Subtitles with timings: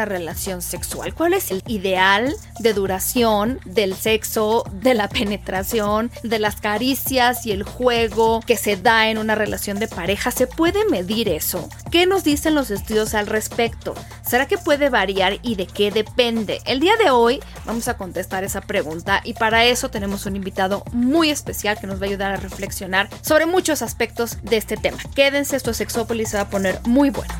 [0.00, 1.12] Una relación sexual?
[1.14, 7.52] ¿Cuál es el ideal de duración del sexo, de la penetración, de las caricias y
[7.52, 10.30] el juego que se da en una relación de pareja?
[10.30, 11.68] ¿Se puede medir eso?
[11.90, 13.94] ¿Qué nos dicen los estudios al respecto?
[14.26, 16.62] ¿Será que puede variar y de qué depende?
[16.64, 20.82] El día de hoy vamos a contestar esa pregunta y para eso tenemos un invitado
[20.92, 24.98] muy especial que nos va a ayudar a reflexionar sobre muchos aspectos de este tema.
[25.14, 27.34] Quédense, esto Sexópolis se va a poner muy bueno.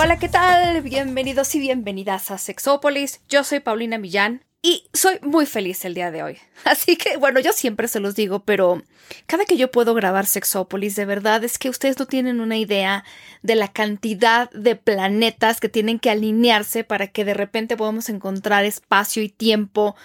[0.00, 0.80] Hola, ¿qué tal?
[0.82, 3.20] Bienvenidos y bienvenidas a Sexópolis.
[3.28, 6.38] Yo soy Paulina Millán y soy muy feliz el día de hoy.
[6.64, 8.80] Así que, bueno, yo siempre se los digo, pero
[9.26, 13.02] cada que yo puedo grabar Sexópolis, de verdad es que ustedes no tienen una idea
[13.42, 18.64] de la cantidad de planetas que tienen que alinearse para que de repente podamos encontrar
[18.64, 19.96] espacio y tiempo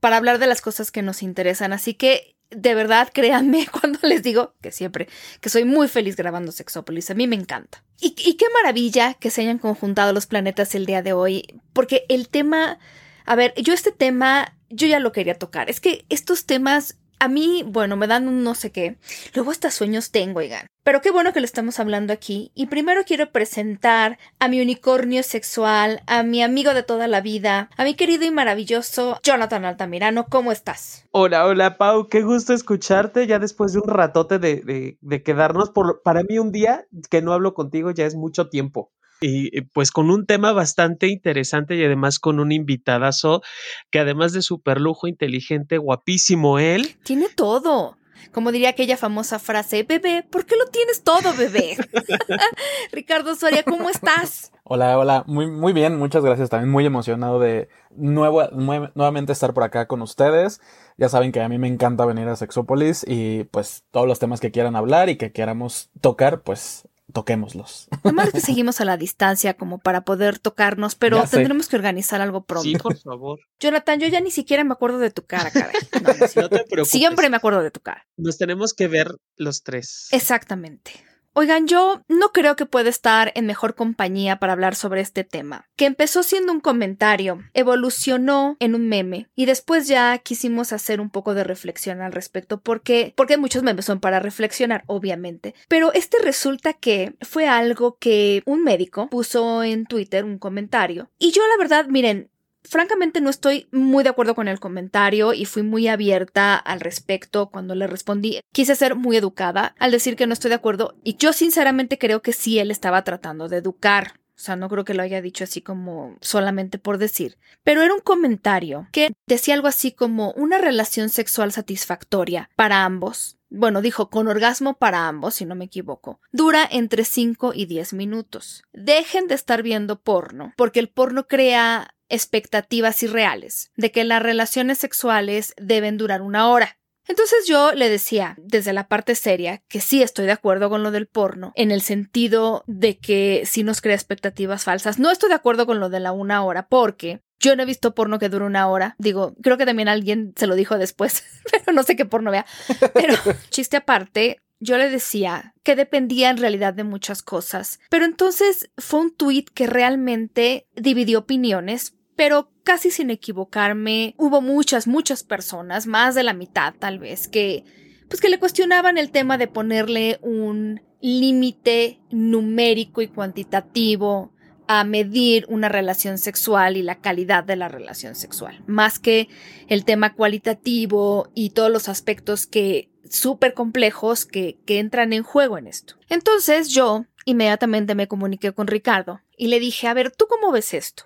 [0.00, 1.74] para hablar de las cosas que nos interesan.
[1.74, 5.08] Así que de verdad, créanme cuando les digo que siempre,
[5.40, 7.10] que soy muy feliz grabando Sexópolis.
[7.10, 7.82] A mí me encanta.
[8.00, 12.04] Y, y, qué maravilla que se hayan conjuntado los planetas el día de hoy, porque
[12.08, 12.78] el tema,
[13.24, 15.70] a ver, yo este tema, yo ya lo quería tocar.
[15.70, 18.96] Es que estos temas a mí, bueno, me dan un no sé qué.
[19.32, 20.66] Luego hasta sueños tengo, oigan.
[20.82, 22.50] Pero qué bueno que lo estamos hablando aquí.
[22.52, 27.70] Y primero quiero presentar a mi unicornio sexual, a mi amigo de toda la vida,
[27.76, 30.26] a mi querido y maravilloso Jonathan Altamirano.
[30.28, 31.04] ¿Cómo estás?
[31.12, 32.08] Hola, hola, Pau.
[32.08, 35.70] Qué gusto escucharte ya después de un ratote de, de quedarnos.
[35.70, 38.90] Por, para mí un día que no hablo contigo ya es mucho tiempo
[39.22, 43.42] y pues con un tema bastante interesante y además con un invitadazo
[43.90, 46.96] que además de super lujo, inteligente, guapísimo él.
[47.04, 47.96] Tiene todo.
[48.32, 51.76] Como diría aquella famosa frase, bebé, ¿por qué lo tienes todo, bebé?
[52.92, 54.52] Ricardo Soria, ¿cómo estás?
[54.64, 56.48] Hola, hola, muy, muy bien, muchas gracias.
[56.48, 60.60] También muy emocionado de nuevo, nuevamente estar por acá con ustedes.
[60.96, 64.40] Ya saben que a mí me encanta venir a Sexópolis y pues todos los temas
[64.40, 67.88] que quieran hablar y que queramos tocar, pues toquémoslos.
[68.02, 72.44] Además que seguimos a la distancia como para poder tocarnos, pero tendremos que organizar algo
[72.44, 72.68] pronto.
[72.68, 73.40] Sí, por favor.
[73.60, 75.74] Jonathan, yo ya ni siquiera me acuerdo de tu cara, caray.
[76.36, 76.88] No, te preocupes.
[76.88, 78.06] Siempre me acuerdo de tu cara.
[78.16, 80.08] Nos tenemos que ver los tres.
[80.10, 80.92] Exactamente.
[81.34, 85.66] Oigan, yo no creo que pueda estar en mejor compañía para hablar sobre este tema,
[85.76, 91.08] que empezó siendo un comentario, evolucionó en un meme y después ya quisimos hacer un
[91.08, 96.18] poco de reflexión al respecto porque porque muchos memes son para reflexionar, obviamente, pero este
[96.22, 101.56] resulta que fue algo que un médico puso en Twitter un comentario y yo la
[101.56, 102.28] verdad, miren,
[102.64, 107.50] francamente no estoy muy de acuerdo con el comentario y fui muy abierta al respecto
[107.50, 108.40] cuando le respondí.
[108.52, 112.22] Quise ser muy educada al decir que no estoy de acuerdo y yo sinceramente creo
[112.22, 114.14] que sí él estaba tratando de educar.
[114.34, 117.38] O sea, no creo que lo haya dicho así como solamente por decir.
[117.62, 123.38] Pero era un comentario que decía algo así como una relación sexual satisfactoria para ambos.
[123.50, 126.20] Bueno, dijo con orgasmo para ambos, si no me equivoco.
[126.32, 128.64] Dura entre 5 y 10 minutos.
[128.72, 134.78] Dejen de estar viendo porno, porque el porno crea expectativas irreales de que las relaciones
[134.78, 136.78] sexuales deben durar una hora.
[137.08, 140.92] Entonces yo le decía, desde la parte seria, que sí estoy de acuerdo con lo
[140.92, 145.00] del porno, en el sentido de que sí nos crea expectativas falsas.
[145.00, 147.94] No estoy de acuerdo con lo de la una hora, porque yo no he visto
[147.94, 148.94] porno que dure una hora.
[148.98, 152.46] Digo, creo que también alguien se lo dijo después, pero no sé qué porno vea.
[152.94, 153.14] Pero
[153.50, 157.80] chiste aparte, yo le decía que dependía en realidad de muchas cosas.
[157.90, 164.86] Pero entonces fue un tuit que realmente dividió opiniones pero casi sin equivocarme, hubo muchas,
[164.86, 167.64] muchas personas, más de la mitad tal vez, que
[168.08, 174.32] pues que le cuestionaban el tema de ponerle un límite numérico y cuantitativo
[174.68, 179.28] a medir una relación sexual y la calidad de la relación sexual, más que
[179.68, 185.58] el tema cualitativo y todos los aspectos que súper complejos que, que entran en juego
[185.58, 185.96] en esto.
[186.08, 190.74] Entonces yo inmediatamente me comuniqué con Ricardo y le dije, a ver, ¿tú cómo ves
[190.74, 191.04] esto?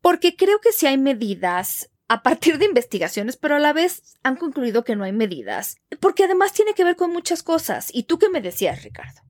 [0.00, 4.36] Porque creo que sí hay medidas a partir de investigaciones, pero a la vez han
[4.36, 7.90] concluido que no hay medidas, porque además tiene que ver con muchas cosas.
[7.92, 9.20] ¿Y tú qué me decías, Ricardo?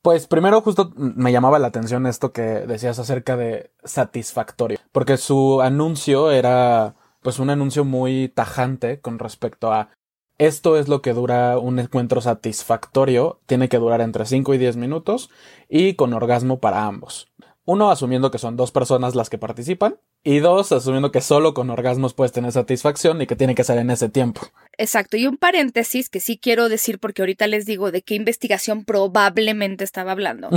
[0.00, 5.60] Pues primero justo me llamaba la atención esto que decías acerca de satisfactorio, porque su
[5.60, 9.90] anuncio era pues un anuncio muy tajante con respecto a
[10.38, 14.76] esto es lo que dura un encuentro satisfactorio, tiene que durar entre 5 y 10
[14.76, 15.30] minutos
[15.68, 17.30] y con orgasmo para ambos.
[17.64, 20.00] Uno, asumiendo que son dos personas las que participan.
[20.24, 23.78] Y dos, asumiendo que solo con orgasmos puedes tener satisfacción y que tiene que ser
[23.78, 24.42] en ese tiempo.
[24.78, 25.16] Exacto.
[25.16, 29.82] Y un paréntesis que sí quiero decir porque ahorita les digo de qué investigación probablemente
[29.82, 30.48] estaba hablando.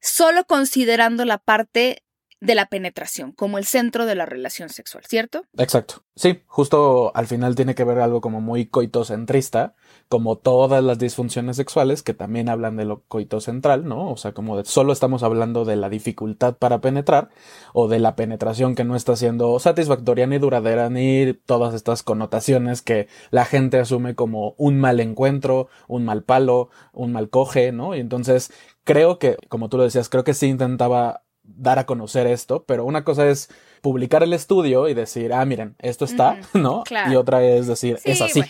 [0.00, 2.02] Solo considerando la parte
[2.42, 5.44] de la penetración como el centro de la relación sexual, ¿cierto?
[5.56, 6.02] Exacto.
[6.16, 9.74] Sí, justo al final tiene que ver algo como muy coitocentrista,
[10.08, 14.10] como todas las disfunciones sexuales que también hablan de lo coitocentral, ¿no?
[14.10, 17.30] O sea, como de solo estamos hablando de la dificultad para penetrar
[17.72, 22.82] o de la penetración que no está siendo satisfactoria ni duradera ni todas estas connotaciones
[22.82, 27.94] que la gente asume como un mal encuentro, un mal palo, un mal coge, ¿no?
[27.94, 28.52] Y entonces
[28.82, 32.84] creo que, como tú lo decías, creo que sí intentaba dar a conocer esto, pero
[32.84, 33.48] una cosa es
[33.80, 36.84] publicar el estudio y decir, ah, miren, esto está, ¿no?
[37.10, 38.42] Y otra es decir, es así.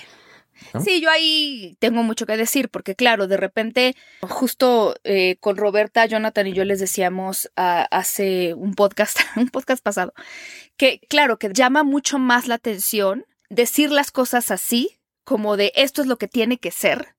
[0.84, 6.06] Sí, yo ahí tengo mucho que decir, porque claro, de repente, justo eh, con Roberta,
[6.06, 10.12] Jonathan y yo les decíamos ah, hace un podcast, un podcast pasado,
[10.76, 16.00] que claro, que llama mucho más la atención decir las cosas así, como de esto
[16.00, 17.14] es lo que tiene que ser,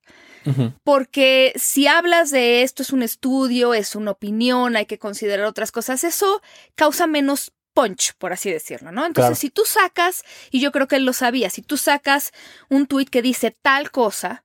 [0.83, 5.71] porque si hablas de esto es un estudio, es una opinión, hay que considerar otras
[5.71, 6.41] cosas, eso
[6.75, 9.05] causa menos punch, por así decirlo, ¿no?
[9.05, 12.31] Entonces, si tú sacas, y yo creo que él lo sabía, si tú sacas
[12.69, 14.43] un tuit que dice tal cosa,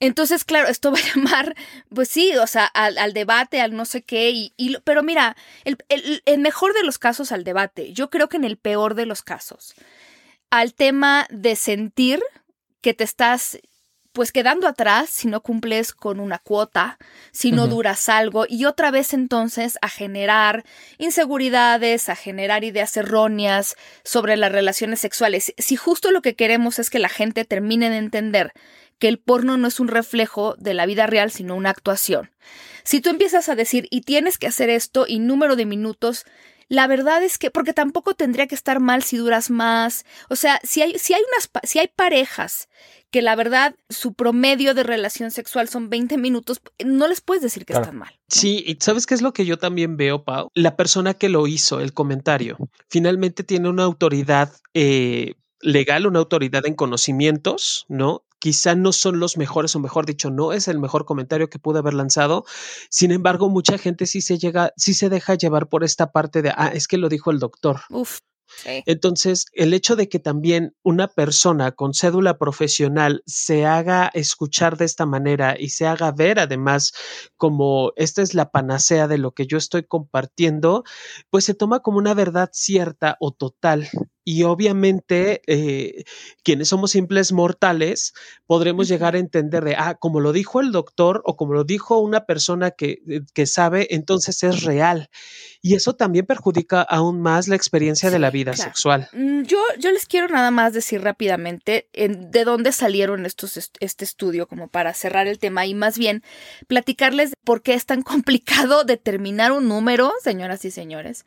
[0.00, 1.54] entonces, claro, esto va a llamar,
[1.94, 5.76] pues sí, o sea, al, debate, al no sé qué, y, pero mira, el,
[6.24, 9.22] el mejor de los casos al debate, yo creo que en el peor de los
[9.22, 9.74] casos,
[10.50, 12.22] al tema de sentir
[12.80, 13.58] que te estás
[14.12, 16.98] pues quedando atrás si no cumples con una cuota,
[17.30, 20.64] si no duras algo y otra vez entonces a generar
[20.98, 25.54] inseguridades, a generar ideas erróneas sobre las relaciones sexuales.
[25.58, 28.52] Si justo lo que queremos es que la gente termine de entender
[28.98, 32.30] que el porno no es un reflejo de la vida real, sino una actuación.
[32.84, 36.24] Si tú empiezas a decir y tienes que hacer esto y número de minutos,
[36.68, 40.04] la verdad es que, porque tampoco tendría que estar mal si duras más.
[40.28, 42.68] O sea, si hay, si hay unas, si hay parejas
[43.10, 47.66] que la verdad su promedio de relación sexual son 20 minutos, no les puedes decir
[47.66, 48.18] que están mal.
[48.28, 50.50] Sí, y sabes qué es lo que yo también veo, Pau?
[50.54, 52.56] La persona que lo hizo, el comentario,
[52.88, 58.24] finalmente tiene una autoridad eh, legal, una autoridad en conocimientos, ¿no?
[58.42, 61.78] Quizá no son los mejores, o mejor dicho, no es el mejor comentario que pude
[61.78, 62.44] haber lanzado.
[62.90, 66.50] Sin embargo, mucha gente sí se llega, sí se deja llevar por esta parte de,
[66.56, 67.82] ah, es que lo dijo el doctor.
[67.88, 68.18] Uf.
[68.64, 74.86] Entonces, el hecho de que también una persona con cédula profesional se haga escuchar de
[74.86, 76.92] esta manera y se haga ver además
[77.36, 80.82] como esta es la panacea de lo que yo estoy compartiendo,
[81.30, 83.88] pues se toma como una verdad cierta o total
[84.24, 86.04] y obviamente eh,
[86.42, 88.12] quienes somos simples mortales
[88.46, 91.98] podremos llegar a entender de, ah, como lo dijo el doctor o como lo dijo
[91.98, 95.08] una persona que, eh, que sabe, entonces es real.
[95.60, 99.08] Y eso también perjudica aún más la experiencia de la vida sexual.
[99.12, 104.46] Mm, yo, yo les quiero nada más decir rápidamente de dónde salieron estos, este estudio
[104.46, 106.22] como para cerrar el tema y más bien
[106.66, 111.24] platicarles por qué es tan complicado determinar un número, señoras y señores.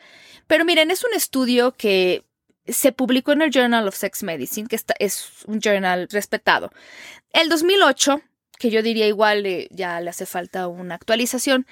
[0.47, 2.23] Pero miren, es un estudio que
[2.67, 6.71] se publicó en el Journal of Sex Medicine, que es un journal respetado.
[7.31, 8.21] El 2008,
[8.57, 11.67] que yo diría igual eh, ya le hace falta una actualización,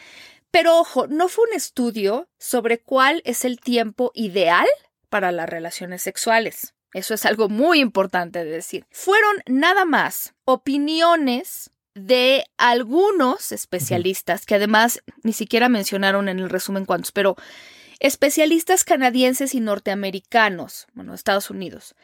[0.51, 4.67] pero ojo, no fue un estudio sobre cuál es el tiempo ideal
[5.09, 6.75] para las relaciones sexuales.
[6.93, 8.85] Eso es algo muy importante de decir.
[8.91, 16.85] Fueron nada más opiniones de algunos especialistas, que además ni siquiera mencionaron en el resumen
[16.85, 17.35] cuántos, pero
[18.03, 21.95] especialistas canadienses y norteamericanos, bueno, Estados Unidos,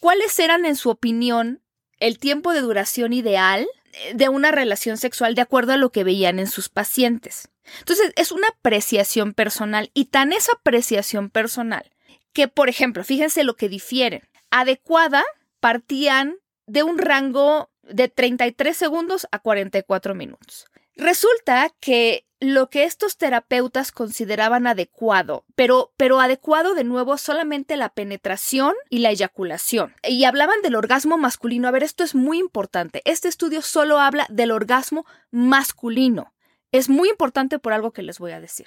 [0.00, 1.60] ¿cuáles eran, en su opinión,
[2.00, 3.68] el tiempo de duración ideal
[4.14, 7.50] de una relación sexual de acuerdo a lo que veían en sus pacientes?
[7.80, 11.90] Entonces, es una apreciación personal y tan esa apreciación personal
[12.32, 14.22] que, por ejemplo, fíjense lo que difieren.
[14.50, 15.24] Adecuada
[15.60, 20.64] partían de un rango de 33 segundos a 44 minutos.
[20.98, 27.88] Resulta que lo que estos terapeutas consideraban adecuado, pero, pero adecuado de nuevo solamente la
[27.88, 29.94] penetración y la eyaculación.
[30.02, 31.68] Y hablaban del orgasmo masculino.
[31.68, 33.00] A ver, esto es muy importante.
[33.04, 36.34] Este estudio solo habla del orgasmo masculino.
[36.72, 38.66] Es muy importante por algo que les voy a decir.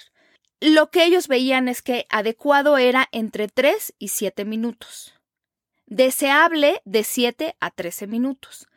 [0.60, 5.14] Lo que ellos veían es que adecuado era entre 3 y 7 minutos.
[5.86, 8.68] Deseable de 7 a 13 minutos.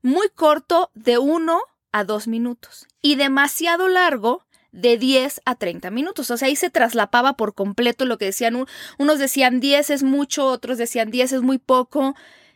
[0.00, 1.62] Muy corto de 1
[1.92, 2.88] a 2 minutos.
[3.00, 6.30] Y demasiado largo de 10 a 30 minutos.
[6.30, 8.66] O sea, ahí se traslapaba por completo lo que decían.
[8.98, 12.14] Unos decían 10 es mucho, otros decían 10 es muy poco.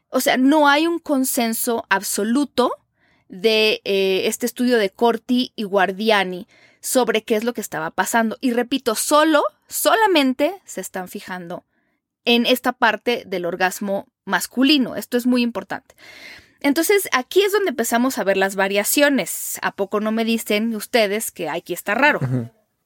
[0.09, 2.73] O sea, no hay un consenso absoluto
[3.29, 6.47] de eh, este estudio de Corti y Guardiani
[6.81, 8.39] sobre qué es lo que estaba pasando.
[8.41, 11.65] Y repito, solo, solamente se están fijando
[12.25, 14.97] en esta parte del orgasmo masculino.
[14.97, 15.95] Esto es muy importante.
[16.67, 19.61] Entonces, aquí es donde empezamos a ver las variaciones.
[19.63, 22.19] ¿A poco no me dicen ustedes que aquí está raro?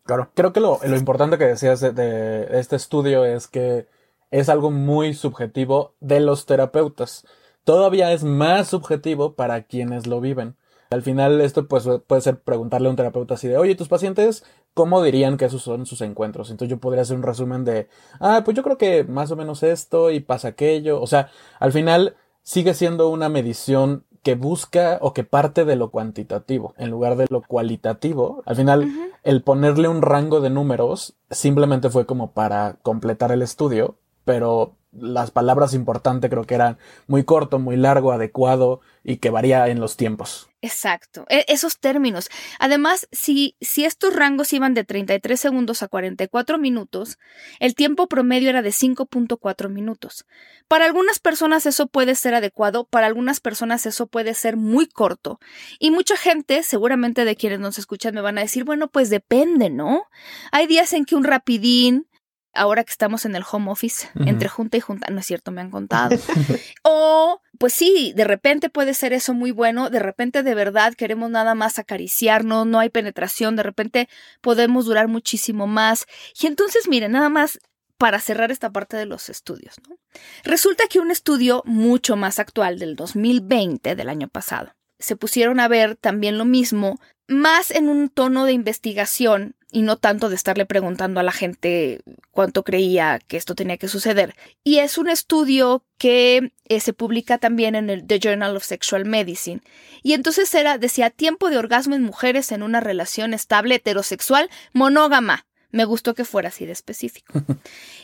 [0.05, 0.31] Claro.
[0.35, 3.87] Creo que lo, importante que decías de, este estudio es que
[4.31, 7.27] es algo muy subjetivo de los terapeutas.
[7.65, 10.57] Todavía es más subjetivo para quienes lo viven.
[10.91, 14.45] Al final, esto pues, puede ser preguntarle a un terapeuta así de, oye, tus pacientes,
[14.75, 16.51] ¿cómo dirían que esos son sus encuentros?
[16.51, 19.63] Entonces yo podría hacer un resumen de, ah, pues yo creo que más o menos
[19.63, 21.01] esto y pasa aquello.
[21.01, 25.91] O sea, al final sigue siendo una medición que busca o que parte de lo
[25.91, 28.43] cuantitativo en lugar de lo cualitativo.
[28.45, 28.89] Al final,
[29.23, 35.31] el ponerle un rango de números simplemente fue como para completar el estudio, pero las
[35.31, 39.97] palabras importantes creo que eran muy corto, muy largo, adecuado y que varía en los
[39.97, 40.49] tiempos.
[40.63, 42.29] Exacto, e, esos términos.
[42.59, 47.19] Además, si, si estos rangos iban de 33 segundos a 44 minutos,
[47.61, 50.27] el tiempo promedio era de 5.4 minutos.
[50.69, 55.41] Para algunas personas eso puede ser adecuado, para algunas personas eso puede ser muy corto.
[55.79, 59.71] Y mucha gente, seguramente de quienes nos escuchan, me van a decir, bueno, pues depende,
[59.71, 60.05] ¿no?
[60.53, 62.07] Hay días en que un rapidín
[62.55, 65.61] ahora que estamos en el home office, entre junta y junta, no es cierto, me
[65.61, 66.17] han contado.
[66.83, 71.31] o, pues sí, de repente puede ser eso muy bueno, de repente de verdad queremos
[71.31, 74.09] nada más acariciarnos, no hay penetración, de repente
[74.41, 76.07] podemos durar muchísimo más.
[76.41, 77.61] Y entonces, miren, nada más
[77.99, 79.77] para cerrar esta parte de los estudios.
[79.87, 79.97] ¿no?
[80.43, 85.69] Resulta que un estudio mucho más actual del 2020, del año pasado, se pusieron a
[85.69, 86.99] ver también lo mismo,
[87.31, 92.01] más en un tono de investigación y no tanto de estarle preguntando a la gente
[92.33, 94.35] cuánto creía que esto tenía que suceder.
[94.65, 99.05] Y es un estudio que eh, se publica también en el The Journal of Sexual
[99.05, 99.61] Medicine.
[100.03, 105.47] Y entonces era, decía, tiempo de orgasmo en mujeres en una relación estable heterosexual monógama.
[105.71, 107.33] Me gustó que fuera así de específico.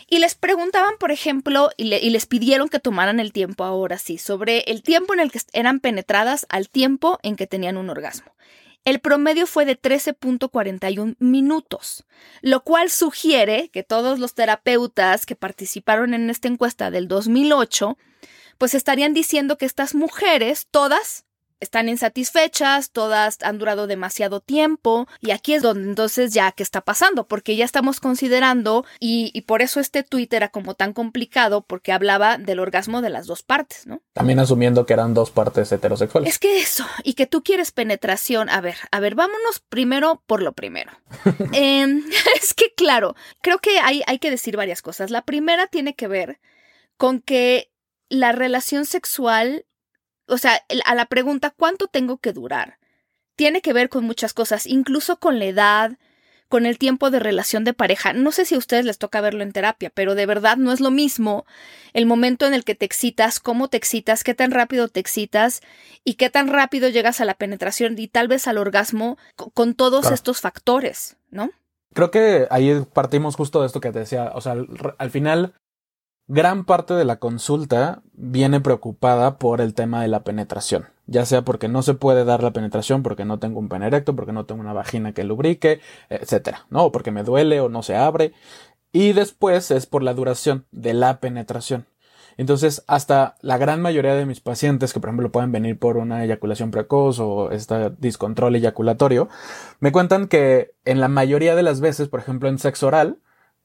[0.09, 4.19] Y les preguntaban, por ejemplo, y, y, les pidieron que tomaran el tiempo ahora sí,
[4.19, 8.31] sobre el tiempo en el que eran penetradas al tiempo en que tenían un orgasmo.
[8.87, 12.05] El promedio fue de 13.41 minutos,
[12.41, 17.99] lo cual sugiere que todos los terapeutas que participaron en esta encuesta del 2008,
[18.59, 21.26] pues estarían diciendo que estas mujeres, todas,
[21.61, 26.83] están insatisfechas, todas han durado demasiado tiempo y aquí es donde entonces ya qué está
[26.83, 31.93] pasando, porque ya estamos considerando y, por eso este tuit era como tan complicado porque
[31.93, 34.03] hablaba del orgasmo de las dos partes, ¿no?
[34.13, 36.29] También asumiendo que eran dos partes heterosexuales.
[36.29, 40.43] Es que eso, y que tú quieres penetración, a ver, a ver, vámonos primero por
[40.43, 40.93] lo primero.
[41.53, 42.03] Em,
[42.43, 45.11] es que claro, creo que hay, hay que decir varias cosas.
[45.11, 46.41] La primera tiene que ver
[46.97, 47.71] con que
[48.09, 49.65] la relación sexual
[50.27, 52.79] o sea, a la pregunta ¿cuánto tengo que durar?
[53.37, 55.99] Tiene que ver con muchas cosas, incluso con la edad,
[56.49, 58.13] con el tiempo de relación de pareja.
[58.13, 60.81] No sé si a ustedes les toca verlo en terapia, pero de verdad no es
[60.81, 61.45] lo mismo
[61.93, 65.61] el momento en el que te excitas, cómo te excitas, qué tan rápido te excitas
[66.05, 69.19] y qué tan rápido llegas a la penetración y tal vez al orgasmo
[69.55, 71.51] con todos estos factores, ¿no?
[71.95, 74.55] Creo que ahí partimos justo de esto que te decía, o sea,
[74.99, 75.55] al final
[76.29, 81.43] Gran parte de la consulta viene preocupada por el tema de la penetración, ya sea
[81.43, 84.45] porque no se puede dar la penetración porque no tengo un pene erecto, porque no
[84.45, 86.87] tengo una vagina que lubrique, etcétera, ¿no?
[86.87, 88.33] O porque me duele o no se abre.
[88.91, 91.87] Y después es por la duración de la penetración.
[92.39, 96.25] Entonces, hasta la gran mayoría de mis pacientes, que por ejemplo pueden venir por una
[96.25, 99.29] eyaculación precoz o este discontrol eyaculatorio,
[99.79, 103.19] me cuentan que en la mayoría de las veces, por ejemplo en sexo oral,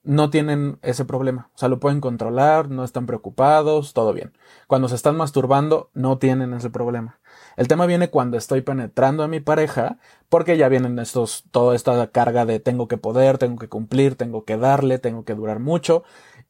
[0.03, 1.49] no tienen ese problema.
[1.53, 4.33] O sea, lo pueden controlar, no están preocupados, todo bien.
[4.67, 7.19] Cuando se están masturbando, no tienen ese problema.
[7.55, 9.97] El tema viene cuando estoy penetrando a mi pareja,
[10.29, 14.45] porque ya vienen estos, toda esta carga de tengo que poder, tengo que cumplir, tengo
[14.45, 16.03] que darle, tengo que durar mucho.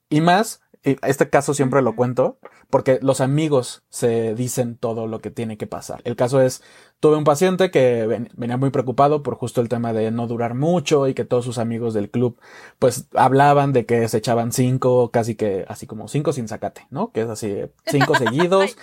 [0.10, 2.40] Y más, este caso siempre lo cuento,
[2.72, 6.02] porque los amigos se dicen todo lo que tiene que pasar.
[6.06, 6.64] El caso es,
[7.00, 11.08] tuve un paciente que venía muy preocupado por justo el tema de no durar mucho
[11.08, 12.40] y que todos sus amigos del club
[12.80, 17.12] pues hablaban de que se echaban cinco, casi que así como cinco sin sacate, ¿no?
[17.12, 18.76] Que es así, cinco seguidos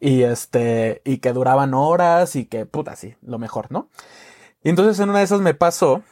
[0.00, 3.88] y este, y que duraban horas y que puta, sí, lo mejor, ¿no?
[4.64, 6.02] Y entonces en una de esas me pasó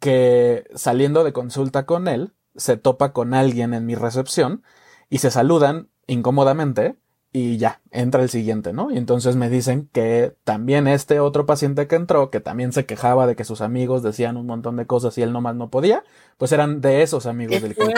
[0.00, 4.64] que saliendo de consulta con él, se topa con alguien en mi recepción
[5.10, 6.96] y se saludan incómodamente
[7.32, 8.90] y ya, entra el siguiente, ¿no?
[8.90, 13.26] Y entonces me dicen que también este otro paciente que entró, que también se quejaba
[13.26, 16.02] de que sus amigos decían un montón de cosas y él nomás no podía,
[16.38, 17.92] pues eran de esos amigos del club.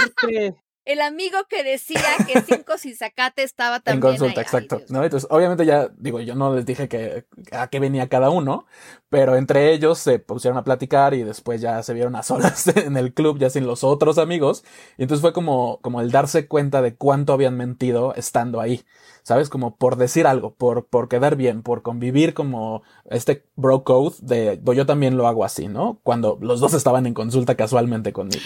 [0.84, 4.12] El amigo que decía que cinco sin sacate estaba también.
[4.12, 4.82] En consulta, exacto.
[4.88, 5.04] ¿no?
[5.04, 8.66] Entonces, obviamente ya, digo, yo no les dije que a qué venía cada uno,
[9.08, 12.96] pero entre ellos se pusieron a platicar y después ya se vieron a solas en
[12.96, 14.64] el club, ya sin los otros amigos.
[14.98, 18.84] Y entonces fue como, como el darse cuenta de cuánto habían mentido estando ahí.
[19.24, 19.48] ¿Sabes?
[19.48, 24.60] Como por decir algo, por, por quedar bien, por convivir como este bro code de
[24.74, 26.00] yo también lo hago así, ¿no?
[26.02, 28.42] Cuando los dos estaban en consulta casualmente conmigo.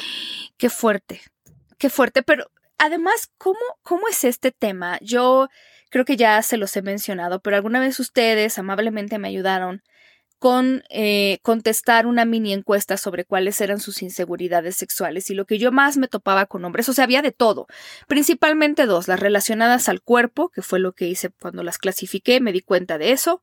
[0.59, 1.23] Qué fuerte.
[1.79, 4.99] Qué fuerte, pero además, ¿cómo, ¿cómo es este tema?
[5.03, 5.49] Yo
[5.91, 9.83] creo que ya se los he mencionado, pero alguna vez ustedes amablemente me ayudaron
[10.39, 15.59] con eh, contestar una mini encuesta sobre cuáles eran sus inseguridades sexuales y lo que
[15.59, 17.67] yo más me topaba con hombres, o sea, había de todo,
[18.07, 22.53] principalmente dos, las relacionadas al cuerpo, que fue lo que hice cuando las clasifiqué, me
[22.53, 23.41] di cuenta de eso,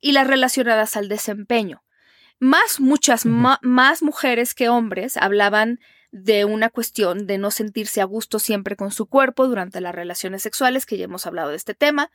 [0.00, 1.82] y las relacionadas al desempeño.
[2.38, 5.80] Más, muchas más mujeres que hombres hablaban
[6.22, 10.42] de una cuestión de no sentirse a gusto siempre con su cuerpo durante las relaciones
[10.42, 12.10] sexuales, que ya hemos hablado de este tema,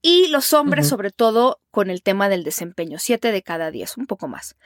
[0.00, 4.06] y los hombres sobre todo con el tema del desempeño, siete de cada diez, un
[4.06, 4.56] poco más.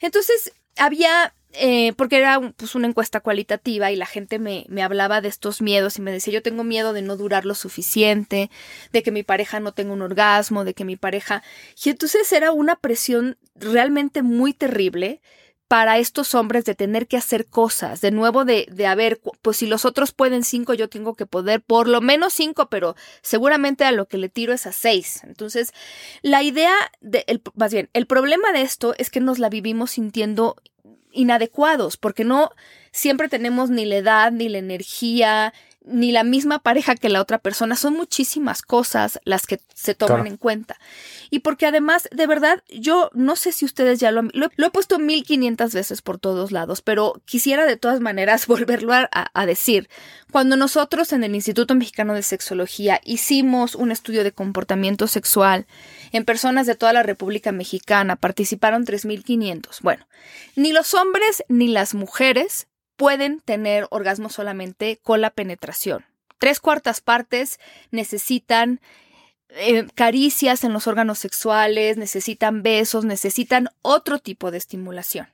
[0.00, 5.20] Entonces, había, eh, porque era pues, una encuesta cualitativa y la gente me, me hablaba
[5.20, 8.50] de estos miedos y me decía, yo tengo miedo de no durar lo suficiente,
[8.92, 11.42] de que mi pareja no tenga un orgasmo, de que mi pareja...
[11.84, 15.20] Y entonces era una presión realmente muy terrible
[15.74, 19.66] para estos hombres de tener que hacer cosas, de nuevo de, de haber, pues si
[19.66, 23.90] los otros pueden cinco, yo tengo que poder por lo menos cinco, pero seguramente a
[23.90, 25.24] lo que le tiro es a seis.
[25.24, 25.72] Entonces,
[26.22, 27.24] la idea, de,
[27.56, 30.54] más bien, el problema de esto es que nos la vivimos sintiendo
[31.10, 32.50] inadecuados, porque no
[32.92, 35.52] siempre tenemos ni la edad, ni la energía,
[35.84, 37.76] ni la misma pareja que la otra persona.
[37.76, 40.78] Son muchísimas cosas las que se toman en cuenta.
[41.30, 44.30] Y porque además, de verdad, yo no sé si ustedes ya lo han...
[44.32, 49.08] Lo, he puesto 1500 veces por todos lados, pero quisiera de todas maneras volverlo a,
[49.10, 49.88] a decir.
[50.32, 55.66] Cuando nosotros en el Instituto Mexicano de Sexología hicimos un estudio de comportamiento sexual
[56.12, 59.80] en personas de toda la República Mexicana, participaron 3500.
[59.82, 60.06] Bueno,
[60.56, 66.04] ni los hombres ni las mujeres pueden tener orgasmo solamente con la penetración.
[66.38, 67.58] Tres cuartas partes
[67.90, 68.80] necesitan
[69.50, 75.28] eh, caricias en los órganos sexuales, necesitan besos, necesitan otro tipo de estimulación.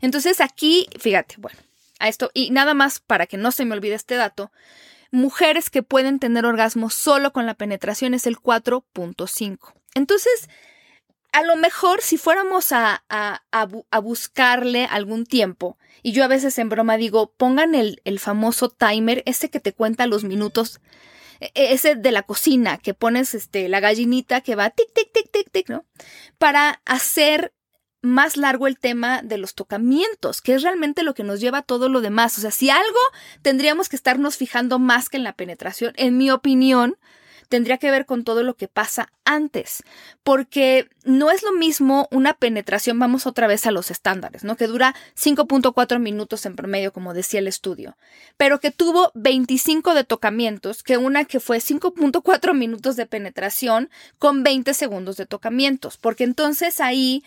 [0.00, 1.58] Entonces aquí, fíjate, bueno,
[1.98, 4.50] a esto, y nada más para que no se me olvide este dato,
[5.10, 9.74] mujeres que pueden tener orgasmo solo con la penetración es el 4.5.
[9.94, 10.48] Entonces,
[11.36, 16.70] a lo mejor si fuéramos a, a, buscarle algún tiempo, y yo a veces en
[16.70, 20.80] broma digo, pongan el, el famoso timer, ese que te cuenta los minutos,
[21.40, 25.12] e, e, ese de la cocina, que pones este, la gallinita que va tic, tic,
[25.12, 25.84] tic, tic, tic, ¿no?
[26.38, 27.52] Para hacer
[28.00, 31.62] más largo el tema de los tocamientos, que es realmente lo que nos lleva a
[31.62, 32.38] todo lo demás.
[32.38, 33.00] O sea, si algo
[33.42, 36.96] tendríamos que estarnos fijando más que en la penetración, en mi opinión,
[37.48, 39.82] tendría que ver con todo lo que pasa antes,
[40.22, 44.56] porque no es lo mismo una penetración, vamos otra vez a los estándares, ¿no?
[44.56, 47.96] Que dura 5.4 minutos en promedio, como decía el estudio,
[48.36, 54.42] pero que tuvo 25 de tocamientos, que una que fue 5.4 minutos de penetración con
[54.42, 57.22] 20 segundos de tocamientos, porque entonces ahí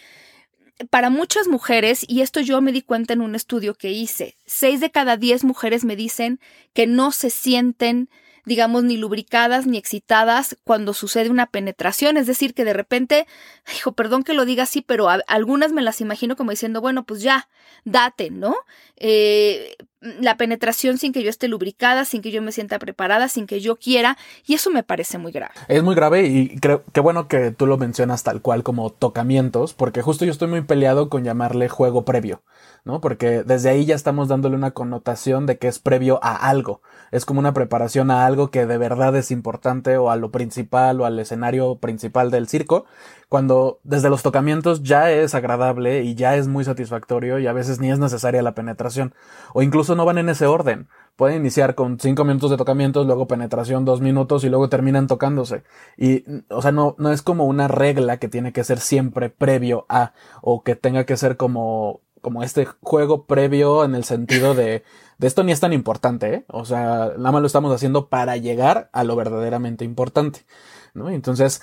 [0.90, 4.80] para muchas mujeres, y esto yo me di cuenta en un estudio que hice, 6
[4.80, 6.40] de cada 10 mujeres me dicen
[6.74, 8.10] que no se sienten
[8.46, 12.18] digamos, ni lubricadas ni excitadas cuando sucede una penetración.
[12.18, 13.28] Es decir, que de repente,
[13.76, 17.22] hijo, perdón que lo diga así, pero algunas me las imagino como diciendo, bueno, pues
[17.22, 17.48] ya,
[17.86, 18.56] date, ¿no?
[18.98, 23.48] Eh, la penetración sin que yo esté lubricada, sin que yo me sienta preparada, sin
[23.48, 25.54] que yo quiera, y eso me parece muy grave.
[25.68, 29.74] Es muy grave y creo que bueno que tú lo mencionas tal cual como tocamientos,
[29.74, 32.44] porque justo yo estoy muy peleado con llamarle juego previo,
[32.86, 33.02] ¿no?
[33.02, 37.26] Porque desde ahí ya estamos dándole una connotación de que es previo a algo, es
[37.26, 41.06] como una preparación a algo que de verdad es importante o a lo principal o
[41.06, 42.86] al escenario principal del circo,
[43.30, 47.80] cuando desde los tocamientos ya es agradable y ya es muy satisfactorio y a veces
[47.80, 49.14] ni es necesaria la penetración,
[49.54, 50.88] o incluso no van en ese orden.
[51.16, 55.64] Pueden iniciar con cinco minutos de tocamientos, luego penetración dos minutos y luego terminan tocándose.
[55.98, 59.86] Y, o sea, no, no es como una regla que tiene que ser siempre previo
[59.90, 64.84] a, o que tenga que ser como, como este juego previo en el sentido de,
[65.18, 66.46] de esto ni es tan importante, ¿eh?
[66.48, 70.46] O sea, nada más lo estamos haciendo para llegar a lo verdaderamente importante.
[70.94, 71.10] ¿no?
[71.10, 71.62] Entonces,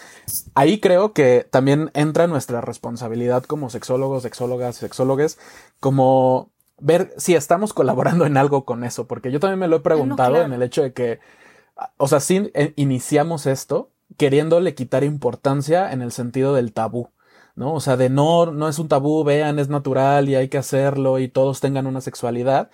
[0.55, 5.39] ahí creo que también entra nuestra responsabilidad como sexólogos, sexólogas, sexólogues,
[5.81, 9.81] como ver si estamos colaborando en algo con eso, porque yo también me lo he
[9.81, 11.21] preguntado en el hecho de que,
[11.97, 17.11] o sea, si iniciamos esto, queriéndole quitar importancia en el sentido del tabú.
[17.57, 17.75] ¿No?
[17.75, 21.19] O sea, de no, no es un tabú, vean, es natural y hay que hacerlo
[21.19, 22.71] y todos tengan una sexualidad.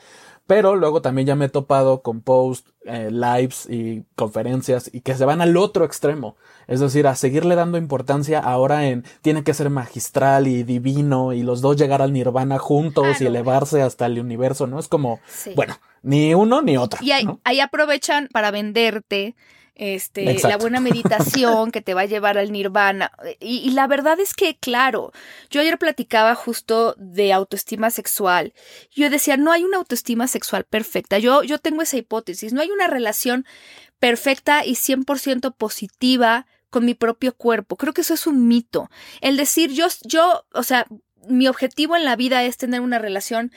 [0.47, 5.15] Pero luego también ya me he topado con posts, eh, lives y conferencias y que
[5.15, 6.37] se van al otro extremo.
[6.67, 11.45] Es decir, a seguirle dando importancia ahora en tiene que ser magistral y divino y
[11.45, 14.81] los dos llegar al nirvana juntos y elevarse hasta el universo, ¿no?
[14.81, 15.21] Es como,
[15.55, 16.99] bueno, ni uno ni otro.
[17.03, 19.37] Y ahí aprovechan para venderte
[19.75, 23.11] este, la buena meditación que te va a llevar al nirvana.
[23.41, 25.13] Y, la verdad es que, claro,
[25.51, 28.53] yo ayer platicaba justo de autoestima sexual.
[28.95, 31.19] Yo decía, no hay una autoestima sexual perfecta.
[31.19, 32.53] Yo, yo tengo esa hipótesis.
[32.53, 33.47] No hay una relación
[33.99, 37.77] perfecta y 100% positiva con mi propio cuerpo.
[37.77, 38.91] Creo que eso es un mito.
[39.21, 40.87] El decir, yo, yo, o sea,
[41.29, 43.53] mi objetivo en la vida es tener una relación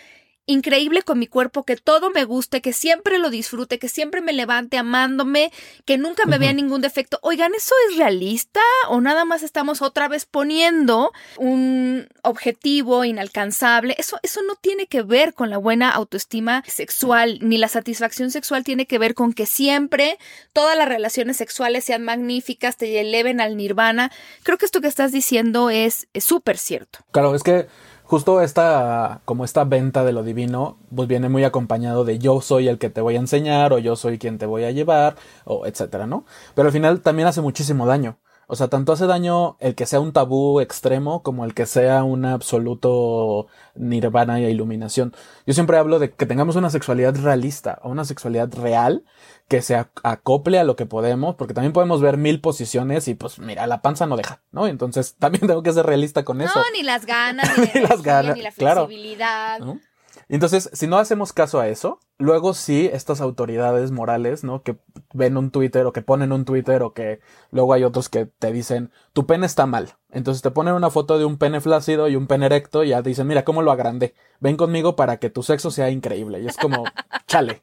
[0.45, 4.33] increíble con mi cuerpo, que todo me guste, que siempre lo disfrute, que siempre me
[4.33, 5.51] levante amándome,
[5.85, 7.19] que nunca me vea ningún defecto.
[7.21, 13.95] Oigan, ¿eso es realista o nada más estamos otra vez poniendo un objetivo inalcanzable?
[13.97, 18.63] Eso, eso no tiene que ver con la buena autoestima sexual, ni la satisfacción sexual
[18.63, 20.17] tiene que ver con que siempre
[20.53, 24.11] todas las relaciones sexuales sean magníficas, te eleven al nirvana.
[24.43, 26.99] Creo que esto que estás diciendo es súper cierto.
[27.11, 27.67] Claro, es que
[28.05, 32.67] justo esta, como esta venta de lo divino, pues viene muy acompañado de yo soy
[32.67, 35.15] el que te voy a enseñar, o yo soy quien te voy a llevar,
[35.45, 36.25] o etcétera, ¿no?
[36.55, 38.17] Pero al final también hace muchísimo daño.
[38.47, 42.03] O sea, tanto hace daño el que sea un tabú extremo como el que sea
[42.03, 45.13] un absoluto nirvana y iluminación.
[45.45, 49.03] Yo siempre hablo de que tengamos una sexualidad realista o una sexualidad real
[49.47, 53.39] que se acople a lo que podemos, porque también podemos ver mil posiciones y pues
[53.39, 54.67] mira, la panza no deja, ¿no?
[54.67, 56.59] Entonces también tengo que ser realista con eso.
[56.59, 59.59] No, ni las ganas, ni, las ganas, ni la flexibilidad.
[60.27, 64.63] Entonces, si no hacemos caso a eso, luego sí, estas autoridades morales, ¿no?
[64.63, 64.77] Que
[65.13, 67.19] ven un Twitter o que ponen un Twitter o que
[67.51, 69.93] luego hay otros que te dicen, tu pene está mal.
[70.09, 73.01] Entonces te ponen una foto de un pene flácido y un pene erecto y ya
[73.01, 74.15] dicen, mira cómo lo agrandé.
[74.39, 76.41] Ven conmigo para que tu sexo sea increíble.
[76.41, 76.85] Y es como,
[77.27, 77.61] chale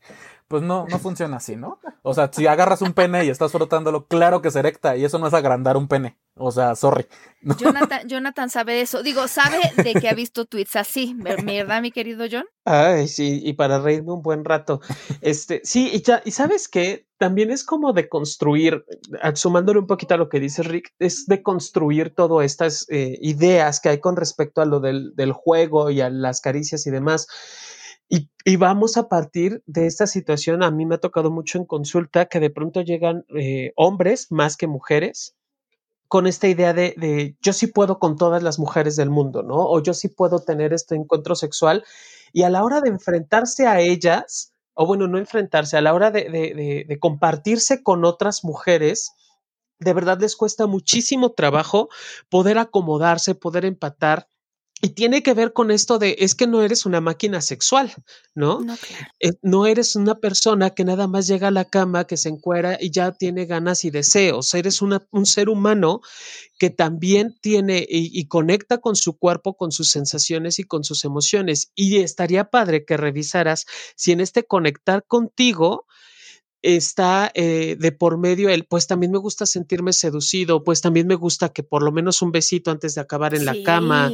[0.52, 1.80] pues no, no funciona así, ¿no?
[2.02, 5.18] O sea, si agarras un pene y estás frotándolo, claro que se erecta y eso
[5.18, 6.18] no es agrandar un pene.
[6.34, 7.06] O sea, sorry.
[7.40, 9.02] Jonathan, Jonathan sabe de eso.
[9.02, 12.44] Digo, sabe de que ha visto tweets así, ¿verdad, mi querido John?
[12.66, 14.82] Ay, sí, y para reírme un buen rato.
[15.22, 18.84] Este, sí, y ya, y sabes qué, también es como de construir,
[19.32, 23.80] sumándole un poquito a lo que dice Rick, es de construir todas estas eh, ideas
[23.80, 27.26] que hay con respecto a lo del, del juego y a las caricias y demás
[28.44, 32.26] y, vamos a partir de esta situación, a mí me ha tocado mucho en consulta
[32.26, 35.34] que de pronto llegan eh, hombres más que mujeres
[36.08, 39.56] con esta idea de, de, yo sí puedo con todas las mujeres del mundo, ¿no?
[39.56, 41.84] O yo sí puedo tener este encuentro sexual
[42.34, 46.10] y a la hora de enfrentarse a ellas, o bueno, no enfrentarse, a la hora
[46.10, 49.12] de, de, de compartirse con otras mujeres,
[49.78, 51.88] de verdad les cuesta muchísimo trabajo
[52.28, 54.28] poder acomodarse, poder empatar
[54.84, 57.94] y tiene que ver con esto de, es que no eres una máquina sexual,
[58.34, 58.60] ¿no?
[58.60, 58.76] No,
[59.20, 62.76] eh, no eres una persona que nada más llega a la cama, que se encuera
[62.80, 64.52] y ya tiene ganas y deseos.
[64.54, 66.00] Eres una, un ser humano
[66.58, 71.04] que también tiene y, y, conecta con su cuerpo, con sus sensaciones y con sus
[71.04, 71.70] emociones.
[71.76, 75.86] Y estaría padre que revisaras si en este conectar contigo,
[76.62, 81.16] está eh, de por medio el, pues también me gusta sentirme seducido, pues también me
[81.16, 84.12] gusta que por lo menos un besito antes de acabar en la cama.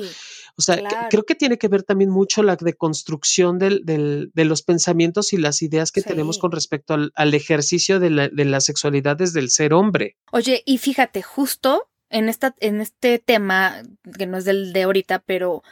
[0.58, 4.62] O sea, creo que tiene que ver también mucho la deconstrucción del, del, de los
[4.62, 8.60] pensamientos y las ideas que tenemos con respecto al, al ejercicio de la, de la,
[8.60, 10.16] sexualidad desde el ser hombre.
[10.32, 13.82] Oye, y fíjate, justo en, esta, en este tema,
[14.18, 15.62] que no es del de ahorita, pero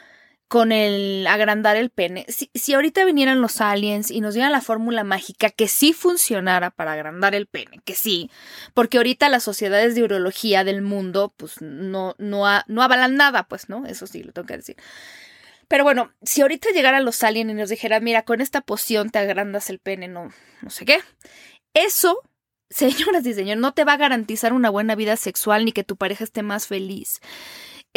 [0.47, 2.25] con el agrandar el pene.
[2.29, 6.71] Si, si, ahorita vinieran los aliens y nos dieran la fórmula mágica que sí funcionara
[6.71, 8.31] para agrandar el pene, que sí,
[8.73, 13.69] porque ahorita las sociedades de urología del mundo, pues no, no, no avalan nada, pues,
[13.69, 13.85] ¿no?
[13.85, 14.77] Eso sí, lo tengo que decir.
[15.67, 19.19] Pero bueno, si ahorita llegaran los aliens y nos dijeran, mira, con esta poción te
[19.19, 20.29] agrandas el pene, no,
[20.61, 20.99] no sé qué.
[21.73, 22.21] Eso
[22.69, 25.95] señoras y señores, no te va a garantizar una buena vida sexual ni que tu
[25.95, 27.21] pareja esté más feliz.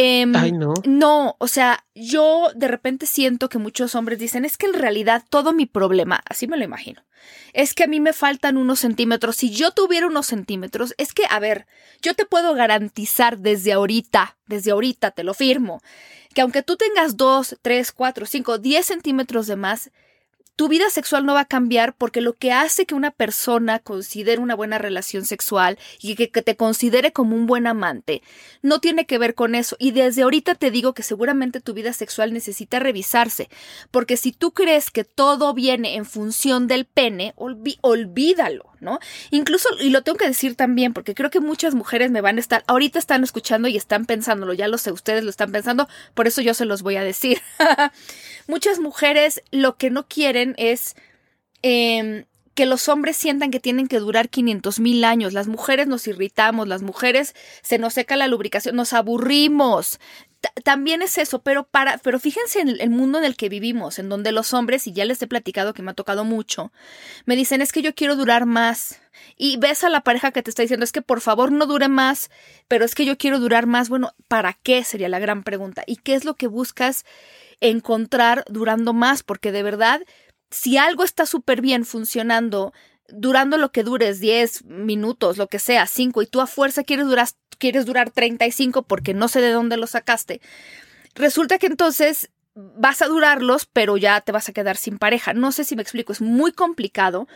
[0.03, 0.73] Em, Ay, no.
[0.87, 5.23] No, o sea, yo de repente siento que muchos hombres dicen, es que en realidad
[5.29, 7.05] todo mi problema, así me lo imagino,
[7.53, 9.37] es que a mí me faltan unos centímetros.
[9.37, 11.67] Si yo tuviera unos centímetros, es que, a ver,
[12.01, 15.83] yo te puedo garantizar desde ahorita, desde ahorita, te lo firmo,
[16.33, 19.91] que aunque tú tengas dos, tres, cuatro, cinco, diez centímetros de más,
[20.61, 24.43] tu vida sexual no va a cambiar porque lo que hace que una persona considere
[24.43, 28.21] una buena relación sexual y que, te considere como un buen amante
[28.61, 29.77] no tiene que ver con eso.
[29.79, 33.49] Y desde ahorita te digo que seguramente tu vida sexual necesita revisarse,
[33.91, 38.70] porque si tú crees que todo viene en función del pene, olvídalo.
[38.81, 38.99] ¿No?
[39.31, 42.41] Incluso, y lo tengo que decir también, porque creo que muchas mujeres me van a
[42.41, 46.27] estar, ahorita están escuchando y están pensándolo, ya lo sé, ustedes lo están pensando, por
[46.27, 47.41] eso yo se los voy a decir.
[48.47, 50.97] muchas mujeres lo que no quieren es
[51.63, 55.33] eh, que los hombres sientan que tienen que durar 500 mil años.
[55.33, 59.99] Las mujeres nos irritamos, las mujeres se nos seca la lubricación, nos aburrimos.
[60.65, 64.09] También es eso, pero para, pero fíjense en el, mundo en el que vivimos, en
[64.09, 66.73] donde los hombres, y ya les he platicado que me ha tocado mucho,
[67.27, 69.01] me dicen es que yo quiero durar más.
[69.37, 71.89] Y ves a la pareja que te está diciendo es que por favor no dure
[71.89, 72.31] más,
[72.69, 73.89] pero es que yo quiero durar más.
[73.89, 74.83] Bueno, ¿para qué?
[74.85, 75.83] Sería la gran pregunta.
[75.87, 77.05] ¿Y qué es lo que buscas
[77.61, 79.23] encontrar durando más?
[79.23, 80.01] Porque de verdad
[80.51, 82.73] si algo está súper bien funcionando,
[83.09, 87.07] durando lo que dures 10 minutos, lo que sea, 5, y tú a fuerza quieres
[87.07, 87.29] durar,
[87.61, 90.41] quieres durar 35 porque no sé de dónde lo sacaste,
[91.15, 95.33] resulta que entonces vas a durarlos, pero ya te vas a quedar sin pareja.
[95.33, 97.29] No sé si me explico, es muy complicado.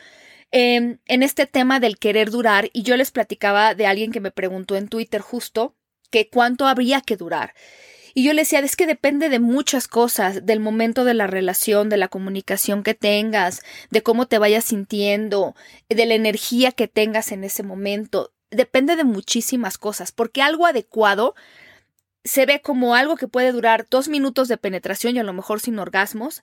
[0.50, 4.30] Em, en este tema del querer durar, y yo les platicaba de alguien que me
[4.30, 5.76] preguntó en Twitter justo
[6.10, 7.54] que cuánto habría que durar.
[8.16, 11.88] Y yo le decía, es que depende de muchas cosas, del momento de la relación,
[11.88, 15.56] de la comunicación que tengas, de cómo te vayas sintiendo,
[15.88, 18.32] de la energía que tengas en ese momento.
[18.54, 21.34] Depende de muchísimas cosas, porque algo adecuado
[22.24, 25.60] se ve como algo que puede durar dos minutos de penetración y a lo mejor
[25.60, 26.42] sin orgasmos.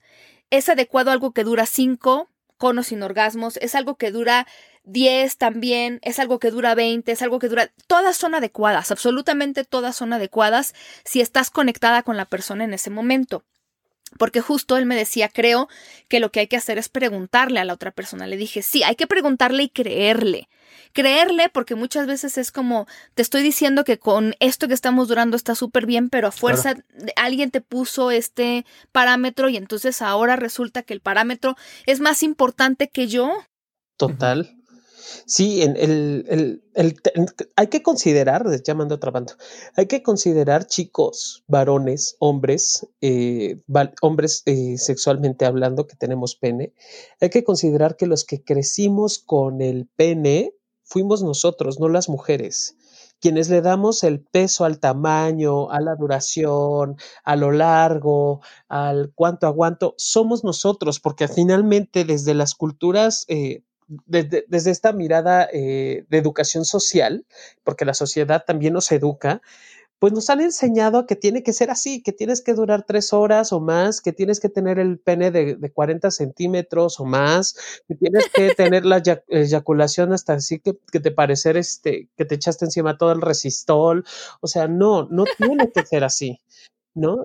[0.50, 3.56] Es adecuado algo que dura cinco conos sin orgasmos.
[3.56, 4.46] Es algo que dura
[4.84, 7.72] 10 también, es algo que dura 20, es algo que dura...
[7.86, 12.90] Todas son adecuadas, absolutamente todas son adecuadas si estás conectada con la persona en ese
[12.90, 13.44] momento.
[14.18, 15.68] Porque justo él me decía, creo
[16.08, 18.26] que lo que hay que hacer es preguntarle a la otra persona.
[18.26, 20.48] Le dije, sí, hay que preguntarle y creerle.
[20.92, 25.36] Creerle porque muchas veces es como, te estoy diciendo que con esto que estamos durando
[25.36, 26.74] está súper bien, pero a fuerza
[27.16, 32.88] alguien te puso este parámetro y entonces ahora resulta que el parámetro es más importante
[32.88, 33.32] que yo.
[33.96, 34.61] Total.
[35.26, 36.62] Sí, en el,
[37.56, 39.36] hay que considerar, llamando a otra banda,
[39.76, 43.60] hay que considerar chicos, varones, hombres, eh,
[44.00, 46.72] hombres eh, sexualmente hablando que tenemos pene,
[47.20, 52.76] hay que considerar que los que crecimos con el pene fuimos nosotros, no las mujeres
[53.22, 59.46] quienes le damos el peso al tamaño, a la duración, a lo largo, al cuánto
[59.46, 63.62] aguanto, somos nosotros, porque finalmente desde las culturas eh,
[64.06, 67.26] desde, esta mirada eh, de educación social,
[67.64, 69.42] porque la sociedad también nos educa,
[70.02, 73.52] pues nos han enseñado que tiene que ser así, que tienes que durar tres horas
[73.52, 77.54] o más, que tienes que tener el pene de, de 40 centímetros o más,
[77.86, 82.34] que tienes que tener la eyaculación hasta así que, que, te parecer este, que te
[82.34, 84.04] echaste encima todo el resistol.
[84.40, 86.40] O sea, no, no tiene que ser así,
[86.94, 87.18] ¿no?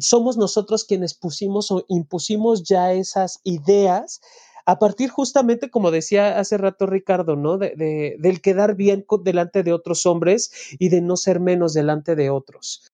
[0.00, 4.20] Somos nosotros quienes pusimos o impusimos ya esas ideas
[4.66, 7.58] a partir justamente, como decía hace rato Ricardo, ¿no?
[7.58, 12.30] De, del quedar bien delante de otros hombres y de no ser menos delante de
[12.30, 12.90] otros.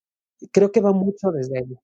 [0.52, 1.76] Creo que va mucho desde ahí.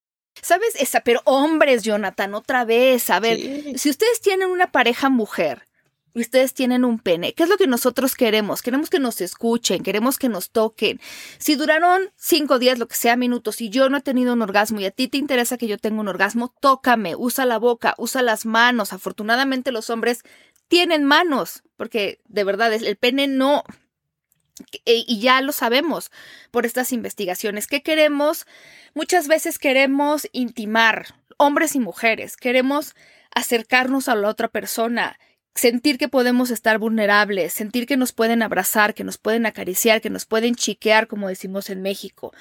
[0.42, 0.75] ¿Sabes?
[0.79, 3.11] Esa, pero hombres, Jonathan, otra vez.
[3.11, 3.38] A ver,
[3.79, 5.62] si ustedes tienen una pareja mujer
[6.16, 7.35] y ustedes tienen un pene.
[7.35, 8.62] ¿Qué es lo que nosotros queremos?
[8.62, 10.98] Queremos que nos escuchen, queremos que nos toquen.
[11.37, 14.81] Si duraron cinco días, lo que sea, minutos, y yo no he tenido un orgasmo
[14.81, 18.22] y a ti te interesa que yo tenga un orgasmo, tócame, usa la boca, usa
[18.22, 18.94] las manos.
[18.94, 20.22] Afortunadamente los hombres
[20.68, 23.62] tienen manos, porque de verdad el pene no,
[24.87, 26.11] e, y ya lo sabemos
[26.50, 27.66] por estas investigaciones.
[27.66, 28.46] ¿Qué queremos?
[28.94, 32.94] Muchas veces queremos intimar, hombres y mujeres, queremos
[33.35, 35.18] acercarnos a la otra persona,
[35.56, 40.10] sentir que podemos estar vulnerables, sentir que nos pueden abrazar, que nos pueden acariciar, que
[40.10, 42.32] nos pueden chiquear, como decimos en México.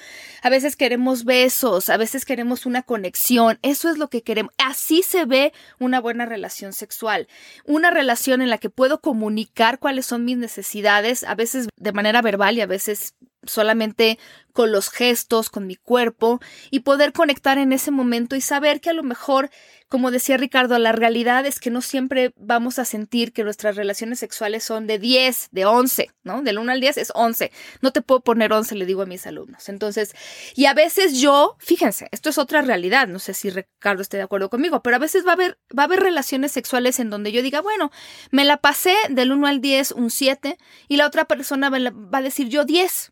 [0.42, 4.54] A veces queremos besos, a veces queremos una conexión, eso es lo que queremos.
[4.58, 7.28] Así se ve una buena relación sexual,
[7.66, 12.22] una relación en la que puedo comunicar cuáles son mis necesidades, a veces de manera
[12.22, 13.16] verbal y a veces
[13.48, 14.18] solamente
[14.56, 16.40] con los gestos, con mi cuerpo,
[16.72, 19.50] y poder conectar en ese momento y saber que a lo mejor,
[19.90, 24.20] como decía Ricardo, la realidad es que no siempre vamos a sentir que nuestras relaciones
[24.20, 26.42] sexuales son de 10, de 11, ¿no?
[26.42, 27.52] Del 1 al 10 es 11.
[27.82, 29.68] No te puedo poner 11, le digo a mis alumnos.
[29.68, 30.16] Entonces,
[30.56, 34.24] y a veces yo, fíjense, esto es otra realidad, no sé si Ricardo esté de
[34.24, 37.34] acuerdo conmigo, pero a veces va a haber, va a haber relaciones sexuales en donde
[37.34, 37.92] yo diga, bueno,
[38.32, 42.22] me la pasé del 1 al 10, un 7, y la otra persona va a
[42.22, 43.12] decir yo 10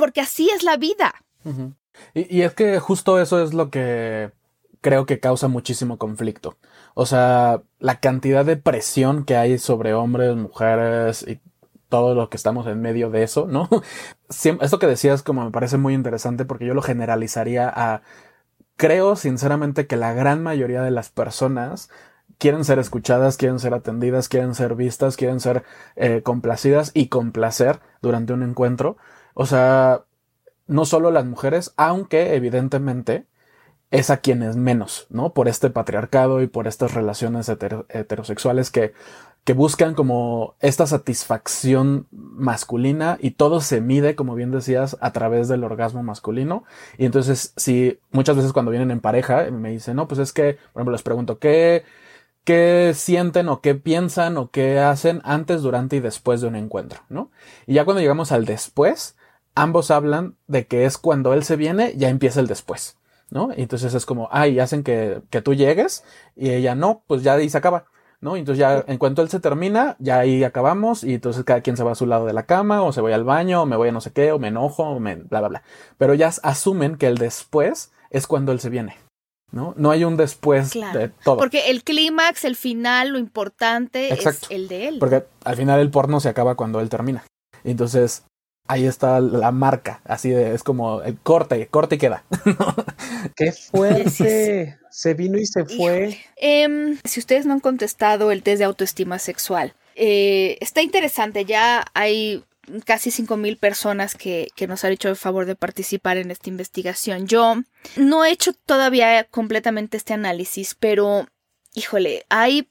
[0.00, 1.14] porque así es la vida.
[2.14, 4.30] y, es que justo eso es lo que
[4.80, 6.56] creo que causa muchísimo conflicto.
[6.94, 11.38] O sea, la cantidad de presión que hay sobre hombres, mujeres y
[11.90, 13.68] todo lo que estamos en medio de eso, ¿no?
[14.30, 18.00] Esto que decías como me parece muy interesante porque yo lo generalizaría a...
[18.76, 21.90] Creo sinceramente que la gran mayoría de las personas
[22.38, 25.62] quieren ser escuchadas, quieren ser atendidas, quieren ser vistas, quieren ser
[25.96, 28.96] eh, complacidas y complacer durante un encuentro.
[29.34, 30.04] O sea,
[30.66, 33.26] no solo las mujeres, aunque evidentemente
[33.90, 35.32] es a quienes menos, ¿no?
[35.32, 38.92] Por este patriarcado y por estas relaciones heterosexuales que,
[39.44, 45.48] que buscan como esta satisfacción masculina y todo se mide, como bien decías, a través
[45.48, 46.64] del orgasmo masculino.
[46.98, 50.58] Y entonces, si muchas veces cuando vienen en pareja me dicen, no, pues es que,
[50.72, 51.84] por ejemplo, les pregunto, ¿qué,
[52.44, 57.00] qué sienten o qué piensan o qué hacen antes, durante y después de un encuentro,
[57.08, 57.32] ¿no?
[57.66, 59.16] Y ya cuando llegamos al después,
[59.62, 62.96] ambos hablan de que es cuando él se viene, ya empieza el después.
[63.30, 63.50] ¿no?
[63.56, 66.04] Y entonces es como, ay, hacen que, que tú llegues
[66.36, 67.84] y ella no, pues ya ahí se acaba,
[68.20, 68.36] ¿no?
[68.36, 71.76] Y entonces ya en cuanto él se termina, ya ahí acabamos y entonces cada quien
[71.76, 73.76] se va a su lado de la cama o se voy al baño o me
[73.76, 75.62] voy a no sé qué o me enojo o me bla, bla, bla.
[75.96, 78.96] Pero ya asumen que el después es cuando él se viene.
[79.52, 79.74] ¿No?
[79.76, 81.36] No hay un después de todo.
[81.36, 84.98] Porque el clímax, el final, lo importante es el de él.
[85.00, 87.24] Porque al final el porno se acaba cuando él termina.
[87.64, 88.22] Entonces,
[88.70, 92.24] ahí está la marca, así de, es como el corte, corte y queda.
[93.36, 94.78] Qué fuerte.
[94.90, 96.18] Se vino y se fue.
[96.36, 101.44] Em, si ustedes no han contestado el test de autoestima sexual, eh, está interesante.
[101.44, 102.44] Ya hay
[102.84, 107.26] casi 5.000 personas que, que, nos han hecho el favor de participar en esta investigación.
[107.26, 107.56] Yo
[107.96, 111.26] no he hecho todavía completamente este análisis, pero,
[111.74, 112.68] híjole, hay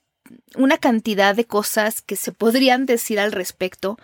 [0.55, 3.97] una cantidad de cosas que se podrían decir al respecto.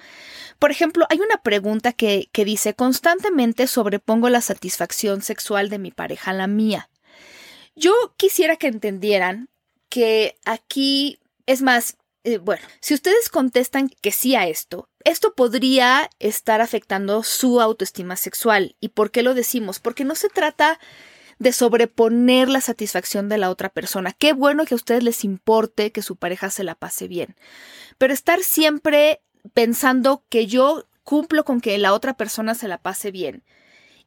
[0.59, 5.91] Por ejemplo, hay una pregunta que, que dice, constantemente sobrepongo la satisfacción sexual de mi
[5.91, 6.89] pareja a la mía.
[7.75, 9.49] Yo quisiera que entendieran
[9.89, 16.09] que aquí, es más, eh, bueno, si ustedes contestan que sí a esto, esto podría
[16.19, 18.75] estar afectando su autoestima sexual.
[18.79, 19.79] ¿Y por qué lo decimos?
[19.79, 20.79] Porque no se trata
[21.39, 24.13] de sobreponer la satisfacción de la otra persona.
[24.13, 27.35] Qué bueno que a ustedes les importe que su pareja se la pase bien.
[27.97, 29.21] Pero estar siempre
[29.53, 33.43] pensando que yo cumplo con que la otra persona se la pase bien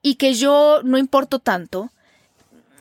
[0.03, 1.93] y que yo no importo tanto,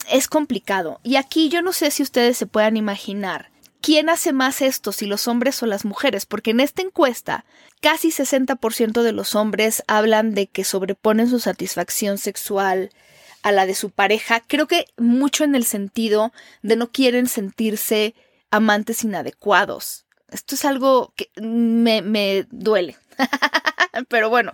[0.10, 1.00] es complicado.
[1.04, 5.06] Y aquí yo no sé si ustedes se puedan imaginar quién hace más esto, si
[5.06, 7.46] los hombres o las mujeres, porque en esta encuesta
[7.82, 12.90] casi 60% de los hombres hablan de que sobreponen su satisfacción sexual
[13.48, 16.34] a la de su pareja, creo que mucho en el sentido
[16.64, 18.14] de no quieren sentirse
[18.52, 20.06] amantes inadecuados.
[20.30, 22.98] Esto es algo que me, me duele.
[24.10, 24.54] Pero bueno,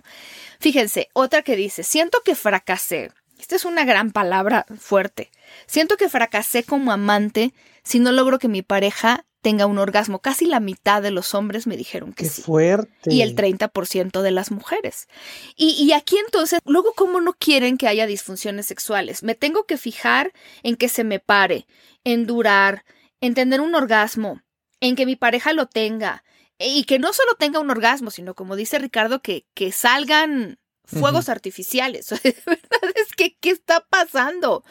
[0.60, 3.10] fíjense, otra que dice, siento que fracasé.
[3.40, 5.32] Esta es una gran palabra fuerte.
[5.66, 7.52] Siento que fracasé como amante
[7.82, 10.20] si no logro que mi pareja tenga un orgasmo.
[10.20, 12.42] Casi la mitad de los hombres me dijeron que Qué sí.
[12.42, 13.12] fuerte.
[13.12, 15.06] Y el 30% de las mujeres.
[15.54, 19.22] Y, y, aquí entonces, luego, ¿cómo no quieren que haya disfunciones sexuales?
[19.22, 21.66] Me tengo que fijar en que se me pare,
[22.04, 22.86] en durar,
[23.20, 24.40] en tener un orgasmo,
[24.80, 26.24] en que mi pareja lo tenga.
[26.58, 31.26] Y que no solo tenga un orgasmo, sino como dice Ricardo, que, que salgan fuegos
[31.26, 31.32] uh -huh.
[31.32, 32.08] artificiales.
[32.46, 32.92] ¿Verdad?
[32.94, 34.64] Es que, ¿qué está pasando?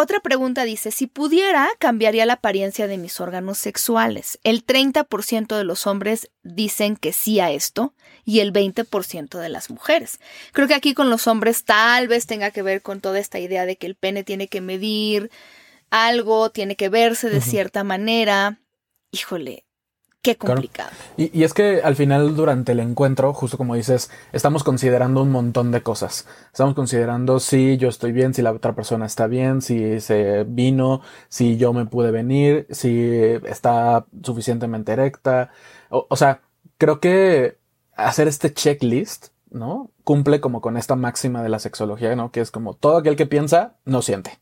[0.00, 4.38] Otra pregunta dice, si pudiera, cambiaría la apariencia de mis órganos sexuales.
[4.44, 9.70] El 30% de los hombres dicen que sí a esto y el 20% de las
[9.70, 10.20] mujeres.
[10.52, 13.66] Creo que aquí con los hombres tal vez tenga que ver con toda esta idea
[13.66, 15.32] de que el pene tiene que medir
[15.90, 17.50] algo, tiene que verse de uh -huh.
[17.50, 18.60] cierta manera.
[19.10, 19.64] Híjole,
[20.28, 20.90] Qué complicado.
[20.90, 21.14] Claro.
[21.16, 25.30] Y, y, es que al final durante el encuentro, justo como dices, estamos considerando un
[25.30, 26.26] montón de cosas.
[26.52, 31.00] Estamos considerando si yo estoy bien, si la otra persona está bien, si se vino,
[31.30, 33.10] si yo me pude venir, si
[33.46, 35.50] está suficientemente erecta.
[35.88, 36.42] O, o sea,
[36.76, 37.56] creo que
[37.96, 39.90] hacer este checklist, ¿no?
[40.04, 42.32] Cumple como con esta máxima de la sexología, ¿no?
[42.32, 44.38] Que es como todo aquel que piensa, no siente.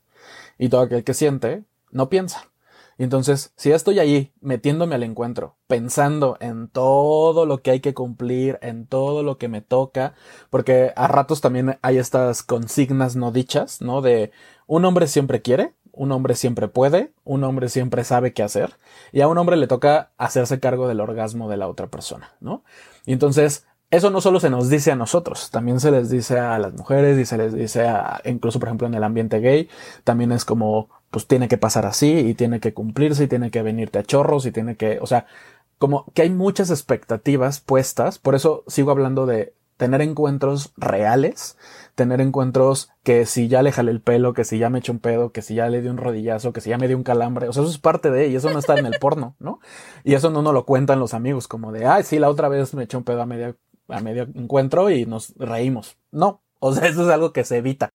[0.57, 2.49] Y todo aquel que siente, no piensa.
[2.97, 7.93] Y entonces, si estoy allí metiéndome al encuentro, pensando en todo lo que hay que
[7.93, 10.15] cumplir, en todo lo que me toca,
[10.49, 14.01] porque a ratos también hay estas consignas no dichas, ¿no?
[14.01, 14.31] De
[14.65, 18.77] un hombre siempre quiere, un hombre siempre puede, un hombre siempre sabe qué hacer,
[19.11, 22.63] y a un hombre le toca hacerse cargo del orgasmo de la otra persona, ¿no?
[23.05, 26.59] Y entonces, eso no solo se nos dice a nosotros, también se les dice a
[26.59, 29.69] las mujeres y se les dice a, incluso por ejemplo en el ambiente gay,
[30.03, 33.63] también es como, pues tiene que pasar así y tiene que cumplirse y tiene que
[33.63, 35.25] venirte a chorros y tiene que, o sea,
[35.79, 41.57] como que hay muchas expectativas puestas, por eso sigo hablando de tener encuentros reales,
[41.95, 44.99] tener encuentros que si ya le jalé el pelo, que si ya me eché un
[44.99, 47.49] pedo, que si ya le di un rodillazo, que si ya me dio un calambre,
[47.49, 49.59] o sea, eso es parte de, y eso no está en el porno, ¿no?
[50.03, 52.75] Y eso no nos lo cuentan los amigos, como de, ay, sí, la otra vez
[52.75, 53.55] me eché un pedo a media
[53.87, 55.97] a medio encuentro y nos reímos.
[56.11, 57.89] No, o sea, eso es algo que se evita.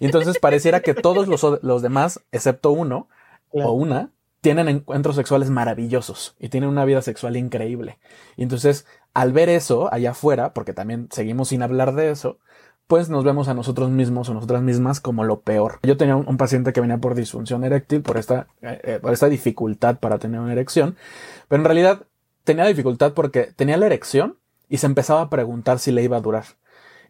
[0.00, 3.08] Y entonces pareciera que todos los, los demás, excepto uno
[3.50, 3.70] claro.
[3.70, 4.10] o una,
[4.40, 7.98] tienen encuentros sexuales maravillosos y tienen una vida sexual increíble.
[8.36, 12.38] Y entonces, al ver eso allá afuera, porque también seguimos sin hablar de eso,
[12.86, 15.80] pues nos vemos a nosotros mismos o nosotras mismas como lo peor.
[15.82, 19.28] Yo tenía un, paciente que venía por disfunción eréctil, por esta, eh, eh, por esta
[19.28, 20.96] dificultad para tener una erección,
[21.48, 22.02] pero en realidad
[22.44, 26.20] tenía dificultad porque tenía la erección y se empezaba a preguntar si le iba a
[26.20, 26.44] durar.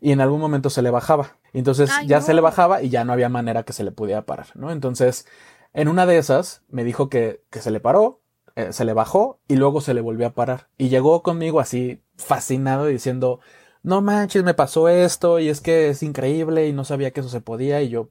[0.01, 1.36] Y en algún momento se le bajaba.
[1.53, 4.49] Entonces ya se le bajaba y ya no había manera que se le pudiera parar,
[4.55, 4.70] ¿no?
[4.70, 5.26] Entonces,
[5.72, 8.20] en una de esas me dijo que, que se le paró,
[8.57, 10.68] eh, se le bajó y luego se le volvió a parar.
[10.78, 13.40] Y llegó conmigo así fascinado diciendo,
[13.82, 17.28] no manches, me pasó esto y es que es increíble y no sabía que eso
[17.28, 18.09] se podía y yo,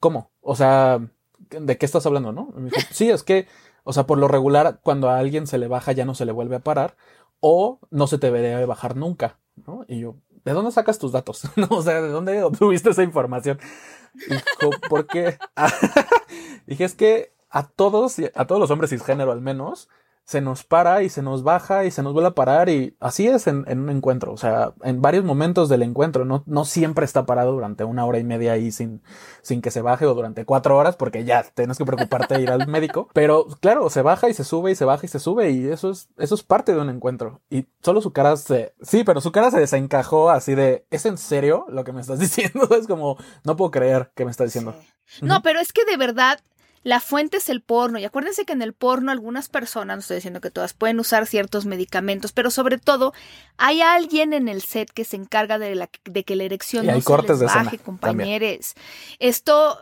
[0.00, 0.32] ¿cómo?
[0.40, 1.00] O sea,
[1.50, 2.52] ¿de qué estás hablando, no?
[2.56, 3.46] Me dijo, sí, es que,
[3.84, 6.32] o sea, por lo regular, cuando a alguien se le baja ya no se le
[6.32, 6.96] vuelve a parar
[7.40, 9.84] o no se te debería bajar nunca, ¿no?
[9.88, 11.42] Y yo, ¿de dónde sacas tus datos?
[11.56, 13.58] no, o sea, ¿de dónde obtuviste esa información?
[14.14, 15.38] Dijo, ¿por qué?
[16.66, 19.88] Dije, es que a todos, a todos los hombres cisgénero al menos,
[20.30, 23.26] se nos para y se nos baja y se nos vuelve a parar y así
[23.26, 27.26] es en, un encuentro, o sea, en varios momentos del encuentro, no, no siempre está
[27.26, 29.02] parado durante una hora y media ahí sin,
[29.42, 32.50] sin que se baje o durante cuatro horas porque ya tienes que preocuparte de ir
[32.52, 35.50] al médico, pero claro, se baja y se sube y se baja y se sube
[35.50, 39.02] y eso es, eso es parte de un encuentro y solo su cara se, sí,
[39.02, 42.68] pero su cara se desencajó así de, ¿es en serio lo que me estás diciendo?
[42.70, 44.76] Es como, no puedo creer que me estás diciendo.
[45.22, 46.38] No, pero es que de verdad
[46.82, 47.98] la fuente es el porno.
[47.98, 51.26] Y acuérdense que en el porno algunas personas, no estoy diciendo que todas, pueden usar
[51.26, 53.12] ciertos medicamentos, pero sobre todo
[53.56, 57.00] hay alguien en el set que se encarga de, la, de que la erección no
[57.00, 58.74] se les baje, compañeros.
[59.18, 59.78] Esto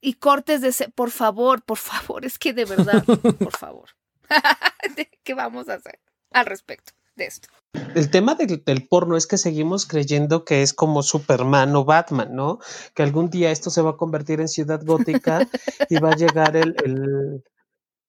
[0.00, 3.90] y cortes de por favor, por favor, es que de verdad, por favor.
[5.24, 6.00] ¿Qué vamos a hacer
[6.32, 7.48] al respecto de esto?
[7.94, 12.58] El tema del, porno es que seguimos creyendo que es como Superman o Batman, ¿no?
[12.94, 15.46] Que algún día esto se va a convertir en ciudad gótica
[15.90, 16.74] y va a llegar el,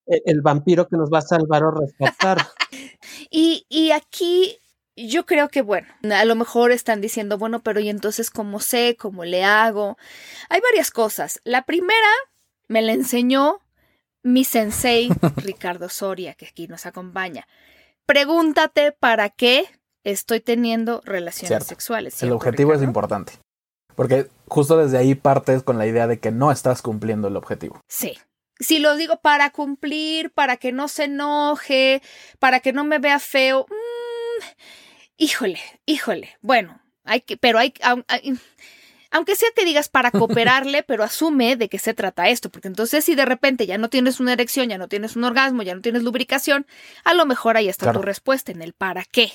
[0.06, 2.38] el, vampiro que nos va a salvar o rescatar.
[3.30, 4.58] Y, y aquí
[4.96, 8.96] yo creo que, bueno, a lo mejor están diciendo, bueno, pero ¿y entonces cómo sé?
[8.98, 9.98] ¿Cómo le hago?
[10.50, 11.40] Hay varias cosas.
[11.44, 12.08] La primera
[12.68, 13.62] me la enseñó
[14.24, 17.48] mi sensei Ricardo Soria, que aquí nos acompaña.
[18.08, 19.66] Pregúntate para qué
[20.04, 22.24] estoy teniendo relaciones sexuales.
[22.24, 23.34] El objetivo es importante.
[23.96, 27.82] Porque justo desde ahí partes con la idea de que no estás cumpliendo el objetivo.
[27.90, 28.18] Sí.
[28.60, 32.02] Si lo digo para cumplir, para que no se enoje,
[32.40, 34.44] para que no me vea feo, mm,
[35.18, 36.38] híjole, híjole.
[36.42, 37.74] Bueno, hay que, pero hay,
[38.08, 38.40] hay
[39.18, 43.04] aunque sea que digas para cooperarle, pero asume de qué se trata esto, porque entonces
[43.04, 45.82] si de repente ya no tienes una erección, ya no tienes un orgasmo, ya no
[45.82, 46.68] tienes lubricación,
[47.04, 49.32] a lo mejor ahí está tu respuesta en el para qué.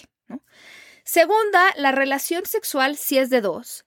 [1.05, 3.85] Segunda, la relación sexual sí es de dos,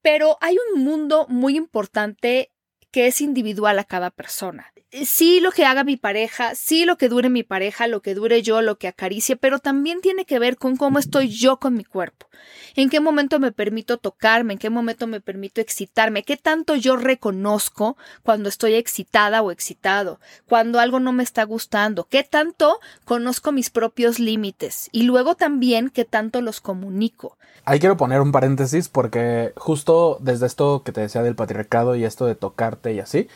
[0.00, 2.50] pero hay un mundo muy importante
[2.90, 4.72] que es individual a cada persona.
[4.90, 8.14] Eh, sí lo que haga mi pareja, sí lo que dure mi pareja, lo que
[8.14, 11.74] dure yo, lo que acaricie, pero también tiene que ver con cómo estoy yo con
[11.74, 12.26] mi cuerpo.
[12.74, 16.96] En qué momento me permito tocarme, en qué momento me permito excitarme, qué tanto yo
[16.96, 23.52] reconozco cuando estoy excitada o excitado, cuando algo no me está gustando, qué tanto conozco
[23.52, 27.36] mis propios límites y luego también qué tanto los comunico.
[27.64, 32.04] Ahí quiero poner un paréntesis porque justo desde esto que te decía del patriarcado y
[32.04, 33.28] esto de tocarte y así,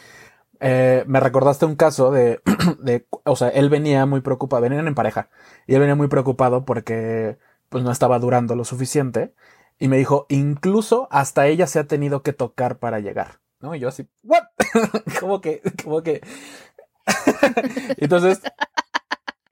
[0.64, 2.40] eh, me recordaste un caso de,
[2.78, 5.28] de, o sea, él venía muy preocupado, venían en pareja,
[5.66, 7.36] y él venía muy preocupado porque
[7.68, 9.34] pues no estaba durando lo suficiente,
[9.80, 13.74] y me dijo, incluso hasta ella se ha tenido que tocar para llegar, ¿no?
[13.74, 14.44] Y yo así, ¿what?
[15.20, 16.20] como que, como que...
[17.96, 18.40] Entonces...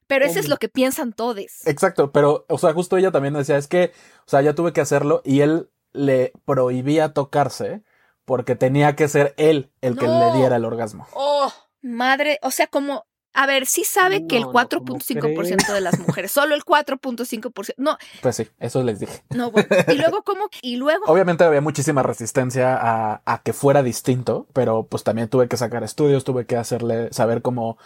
[0.07, 1.65] Pero eso es lo que piensan todos.
[1.65, 3.91] Exacto, pero, o sea, justo ella también decía, es que,
[4.25, 7.83] o sea, ya tuve que hacerlo y él le prohibía tocarse
[8.31, 11.05] porque tenía que ser él el que le diera el orgasmo.
[11.11, 11.51] Oh,
[11.81, 16.55] madre, o sea, como a ver, sí sabe que el 4.5% de las mujeres, solo
[16.55, 17.73] el 4.5%.
[17.75, 17.97] No.
[18.21, 19.21] Pues sí, eso les dije.
[19.31, 19.67] No, bueno.
[19.89, 20.45] Y luego, ¿cómo?
[20.61, 21.03] Y luego.
[21.07, 25.83] Obviamente había muchísima resistencia a, a que fuera distinto, pero pues también tuve que sacar
[25.83, 27.77] estudios, tuve que hacerle saber cómo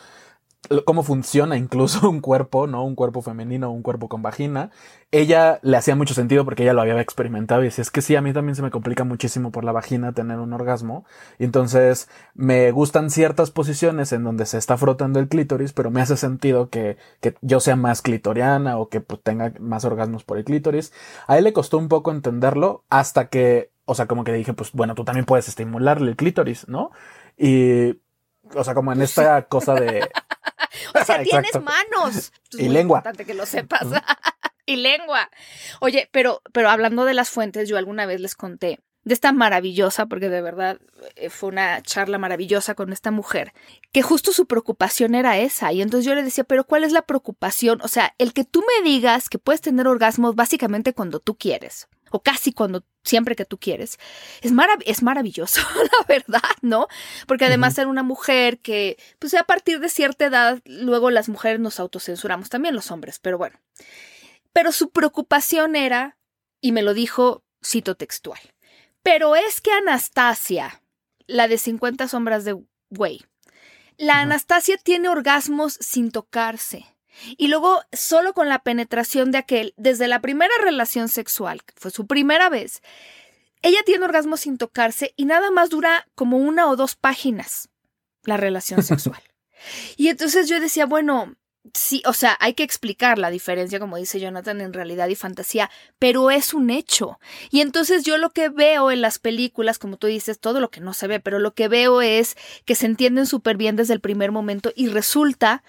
[0.85, 2.83] cómo funciona incluso un cuerpo, ¿no?
[2.83, 4.71] Un cuerpo femenino, un cuerpo con vagina.
[5.11, 8.15] Ella le hacía mucho sentido porque ella lo había experimentado y decía, es que sí,
[8.15, 11.05] a mí también se me complica muchísimo por la vagina tener un orgasmo.
[11.39, 16.01] Y entonces me gustan ciertas posiciones en donde se está frotando el clítoris, pero me
[16.01, 20.37] hace sentido que, que yo sea más clitoriana o que pues, tenga más orgasmos por
[20.37, 20.91] el clítoris.
[21.27, 24.71] A él le costó un poco entenderlo hasta que, o sea, como que dije, pues
[24.73, 26.91] bueno, tú también puedes estimularle el clítoris, ¿no?
[27.37, 27.99] Y,
[28.53, 30.07] o sea, como en esta cosa de...
[30.93, 32.31] o sea, tienes manos.
[32.51, 32.99] y lengua.
[32.99, 33.87] importante que lo sepas.
[34.65, 35.29] y lengua.
[35.79, 40.07] Oye, pero, pero hablando de las fuentes, yo alguna vez les conté de esta maravillosa,
[40.07, 40.79] porque de verdad
[41.15, 43.53] eh, fue una charla maravillosa con esta mujer,
[43.91, 45.71] que justo su preocupación era esa.
[45.71, 47.79] Y entonces yo le decía, pero ¿cuál es la preocupación?
[47.83, 51.87] O sea, el que tú me digas que puedes tener orgasmos básicamente cuando tú quieres,
[52.11, 53.99] o casi cuando siempre que tú quieres,
[54.41, 54.51] es,
[54.85, 56.87] es maravilloso, la verdad, ¿no?
[57.27, 61.59] Porque además era una mujer que, pues a partir de cierta edad, luego las mujeres
[61.59, 63.59] nos autocensuramos, también los hombres, pero bueno.
[64.53, 66.17] Pero su preocupación era,
[66.61, 68.39] y me lo dijo, cito textual,
[69.03, 70.81] pero es que Anastasia,
[71.27, 73.25] la de 50 sombras de Güey,
[73.97, 76.85] la Anastasia tiene orgasmos sin tocarse.
[77.37, 81.91] Y luego, solo con la penetración de aquel, desde la primera relación sexual, que fue
[81.91, 82.81] su primera vez,
[83.61, 87.69] ella tiene orgasmos sin tocarse y nada más dura como una o dos páginas
[88.23, 89.21] la relación sexual.
[89.97, 91.35] y entonces yo decía, bueno,
[91.73, 95.69] sí, o sea, hay que explicar la diferencia, como dice Jonathan, en realidad y fantasía,
[95.99, 97.19] pero es un hecho.
[97.49, 100.81] Y entonces yo lo que veo en las películas, como tú dices, todo lo que
[100.81, 102.35] no se ve, pero lo que veo es
[102.65, 105.63] que se entienden súper bien desde el primer momento y resulta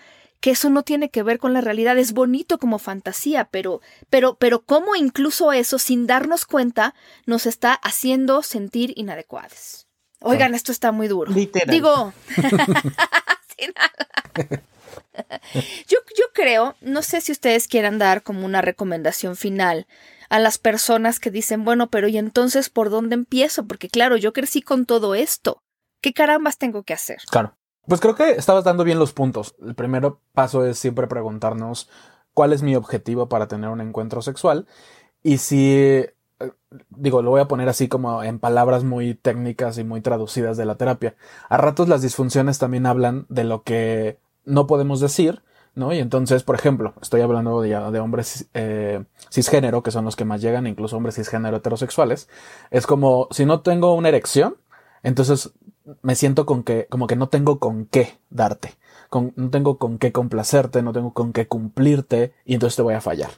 [0.47, 3.80] que eso no tiene que ver con la realidad, es bonito como fantasía, pero,
[4.11, 6.94] pero, pero cómo incluso eso, sin darnos cuenta,
[7.24, 9.88] nos está haciendo sentir inadecuados.
[10.20, 11.32] Oigan, esto está muy duro.
[11.32, 11.68] Literal.
[11.68, 12.12] Digo,
[13.59, 14.62] sin nada.
[15.88, 19.88] Yo, yo creo, no sé si ustedes quieran dar como una recomendación final
[20.28, 23.66] a las personas que dicen, bueno, pero ¿y entonces por dónde empiezo?
[23.66, 25.61] Porque claro, yo crecí con todo esto.
[26.01, 27.18] ¿Qué carambas tengo que hacer?
[27.32, 27.57] Claro.
[27.87, 29.55] Pues creo que estabas dando bien los puntos.
[29.64, 31.89] El primer paso es siempre preguntarnos
[32.34, 34.66] cuál es mi objetivo para tener un encuentro sexual
[35.22, 36.07] y si
[36.41, 36.53] eh,
[36.91, 40.66] digo, lo voy a poner así como en palabras muy técnicas y muy traducidas de
[40.66, 41.16] la terapia.
[41.49, 45.43] A ratos las disfunciones también hablan de lo que no podemos decir,
[45.74, 45.93] ¿no?
[45.93, 50.24] Y entonces, por ejemplo, estoy hablando de, de hombres eh, cisgénero, que son los que
[50.24, 52.28] más llegan, incluso hombres cisgénero heterosexuales.
[52.70, 54.57] Es como, si no tengo una erección,
[55.03, 55.53] entonces
[56.03, 58.74] me siento con que, como que no tengo con qué darte,
[59.09, 62.95] con, no tengo con qué complacerte, no tengo con qué cumplirte, y entonces te voy
[62.95, 63.30] a fallar.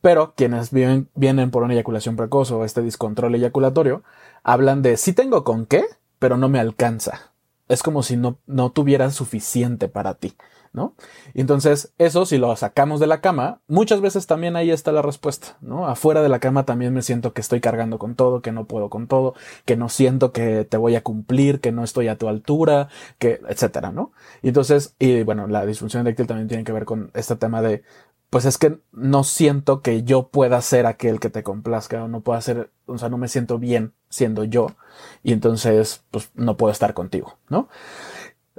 [0.00, 4.02] Pero quienes viven, vienen por una eyaculación precoz o este descontrol eyaculatorio,
[4.42, 5.84] hablan de sí tengo con qué,
[6.18, 7.29] pero no me alcanza
[7.70, 10.34] es como si no, no tuviera suficiente para ti,
[10.72, 10.94] ¿no?
[11.34, 15.02] Y entonces, eso si lo sacamos de la cama, muchas veces también ahí está la
[15.02, 15.86] respuesta, ¿no?
[15.86, 18.90] Afuera de la cama también me siento que estoy cargando con todo, que no puedo
[18.90, 22.28] con todo, que no siento que te voy a cumplir, que no estoy a tu
[22.28, 24.12] altura, que, etcétera, ¿no?
[24.42, 27.82] Y entonces, y bueno, la disfunción eréctil también tiene que ver con este tema de,
[28.30, 32.20] pues es que no siento que yo pueda ser aquel que te complazca o no
[32.20, 34.68] pueda ser, o sea, no me siento bien siendo yo
[35.22, 37.68] y entonces pues no puedo estar contigo, ¿no?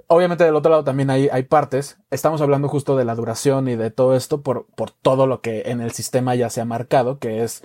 [0.08, 3.78] Obviamente del otro lado también hay, hay partes, estamos hablando justo de la duración y
[3.78, 7.18] de todo esto por, por todo lo que en el sistema ya se ha marcado,
[7.18, 7.64] que es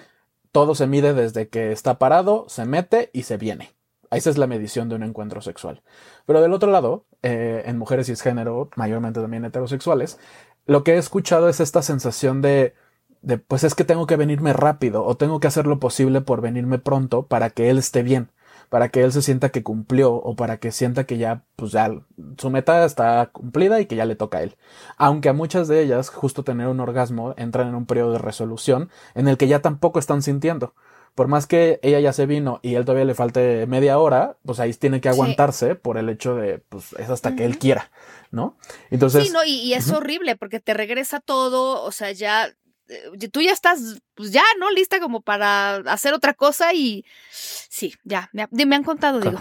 [0.52, 3.74] todo se mide desde que está parado, se mete y se viene.
[4.10, 5.82] Esa es la medición de un encuentro sexual.
[6.24, 10.18] Pero del otro lado, eh, en mujeres cisgénero, mayormente también heterosexuales,
[10.66, 12.74] lo que he escuchado es esta sensación de,
[13.22, 16.40] de, pues es que tengo que venirme rápido o tengo que hacer lo posible por
[16.40, 18.30] venirme pronto para que él esté bien,
[18.68, 21.90] para que él se sienta que cumplió o para que sienta que ya, pues ya
[22.38, 24.56] su meta está cumplida y que ya le toca a él.
[24.96, 28.90] Aunque a muchas de ellas, justo tener un orgasmo, entran en un periodo de resolución
[29.14, 30.74] en el que ya tampoco están sintiendo
[31.16, 34.60] por más que ella ya se vino y él todavía le falte media hora, pues
[34.60, 37.90] ahí tiene que aguantarse por el hecho de, pues es hasta que él quiera,
[38.30, 38.58] ¿no?
[38.90, 39.26] Entonces.
[39.26, 42.54] Sí, no, y, es horrible porque te regresa todo, o sea, ya
[42.88, 44.70] eh, tú ya estás, pues ya, ¿no?
[44.70, 49.38] Lista como para hacer otra cosa y sí, ya, me, han contado, digo.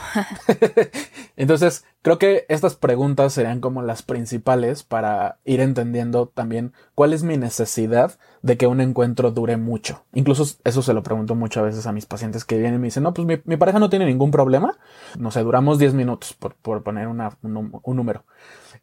[1.38, 7.24] Entonces, creo que estas preguntas serían como las principales para ir entendiendo también cuál es
[7.24, 10.04] mi necesidad de que un encuentro dure mucho.
[10.14, 13.04] Incluso eso se lo pregunto muchas veces a mis pacientes que vienen y me dicen,
[13.04, 14.78] no, pues mi, pareja no tiene ningún problema.
[15.18, 18.26] No sé, duramos 10 minutos por, poner un, un número.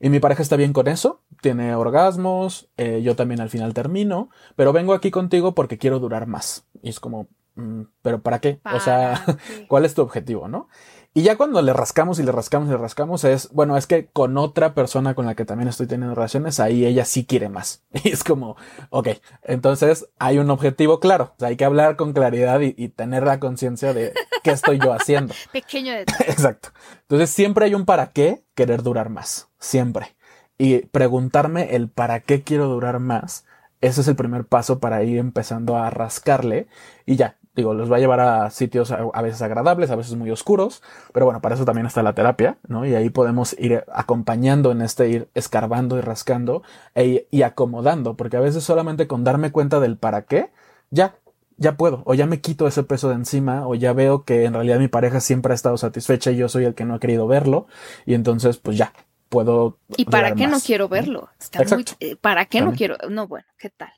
[0.00, 4.30] Y mi pareja está bien con eso, tiene orgasmos, eh, yo también al final termino,
[4.56, 6.64] pero vengo aquí contigo porque quiero durar más.
[6.80, 7.26] Y es como,
[7.56, 8.60] mm, ¿pero para qué?
[8.72, 9.20] o sea,
[9.68, 10.68] ¿cuál es tu objetivo, no?
[11.12, 14.06] Y ya cuando le rascamos y le rascamos y le rascamos es, bueno, es que
[14.06, 17.82] con otra persona con la que también estoy teniendo relaciones, ahí ella sí quiere más.
[18.04, 18.56] Y es como,
[18.90, 19.08] ok,
[19.42, 21.32] entonces hay un objetivo claro.
[21.34, 24.14] O sea, hay que hablar con claridad y, y tener la conciencia de
[24.44, 25.34] qué estoy yo haciendo.
[25.52, 26.30] Pequeño detalle.
[26.30, 26.68] Exacto.
[27.02, 29.48] Entonces siempre hay un para qué querer durar más.
[29.58, 30.14] Siempre.
[30.58, 33.44] Y preguntarme el para qué quiero durar más.
[33.82, 36.68] Ese es el primer paso para ir empezando a rascarle
[37.04, 40.30] y ya, digo, los va a llevar a sitios a, veces agradables, a veces muy
[40.30, 42.86] oscuros, pero bueno, para eso también está la terapia, ¿no?
[42.86, 46.62] Y ahí podemos ir acompañando en este ir escarbando y rascando
[46.94, 50.50] e, y acomodando, porque a veces solamente con darme cuenta del para qué,
[50.90, 51.16] ya,
[51.56, 54.54] ya puedo, o ya me quito ese peso de encima, o ya veo que en
[54.54, 57.26] realidad mi pareja siempre ha estado satisfecha y yo soy el que no ha querido
[57.26, 57.66] verlo,
[58.06, 58.92] y entonces pues ya,
[59.32, 59.78] puedo.
[59.96, 61.30] ¿Y para qué no quiero verlo?
[61.40, 61.84] Está muy,
[62.20, 62.98] ¿Para qué no quiero?
[63.08, 63.92] No, bueno, ¿qué tal?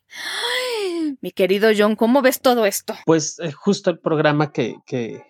[1.21, 2.95] mi querido John, ¿cómo ves todo esto?
[3.05, 5.23] Pues eh, justo el programa que, que,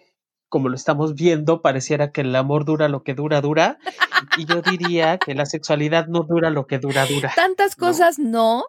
[0.48, 3.78] como lo estamos viendo, pareciera que el amor dura lo que dura, dura.
[4.36, 7.32] Y yo diría que la sexualidad no dura lo que dura, dura.
[7.34, 8.66] Tantas cosas no.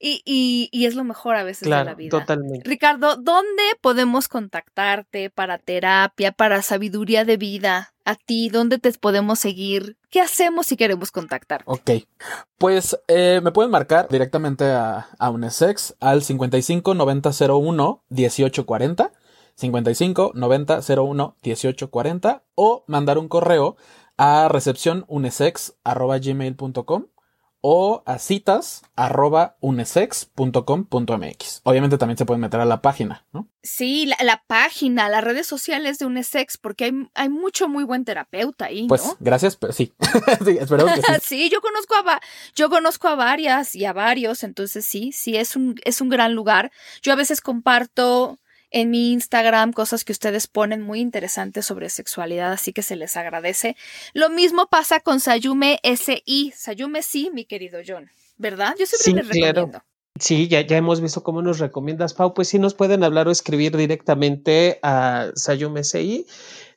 [0.00, 2.10] Y, y, y, es lo mejor a veces de la vida.
[2.10, 2.68] Totalmente.
[2.68, 7.94] Ricardo, ¿dónde podemos contactarte para terapia, para sabiduría de vida?
[8.04, 9.96] A ti, ¿dónde te podemos seguir?
[10.10, 11.62] ¿Qué hacemos si queremos contactar?
[11.64, 11.90] Ok,
[12.58, 19.12] pues eh, me pueden marcar directamente a, a UNESEX al 55 90 01 18 40.
[19.58, 23.76] 55 90 01 18 40 o mandar un correo
[24.16, 27.06] a recepción gmail.com
[27.70, 31.60] o a citas arroba unesex.com.mx.
[31.64, 33.46] Obviamente también se pueden meter a la página, ¿no?
[33.62, 38.64] Sí, la, página, las redes sociales de Unesex, porque hay, hay, mucho muy buen terapeuta
[38.64, 38.86] ahí.
[38.88, 39.92] Pues gracias, pero sí.
[40.00, 41.02] sí, que sí.
[41.22, 42.20] sí, yo conozco a
[42.54, 46.32] yo conozco a varias y a varios, entonces sí, sí, es un, es un gran
[46.32, 46.72] lugar.
[47.02, 48.38] Yo a veces comparto
[48.70, 53.16] en mi Instagram cosas que ustedes ponen muy interesantes sobre sexualidad, así que se les
[53.16, 53.76] agradece.
[54.14, 56.52] Lo mismo pasa con Sayume SI.
[56.54, 58.74] Sayume sí, mi querido John, ¿verdad?
[58.78, 59.82] Yo siempre les recomiendo.
[60.20, 62.34] Sí, ya, ya hemos visto cómo nos recomiendas, Pau.
[62.34, 66.26] Pues sí, nos pueden hablar o escribir directamente a Sayume SI.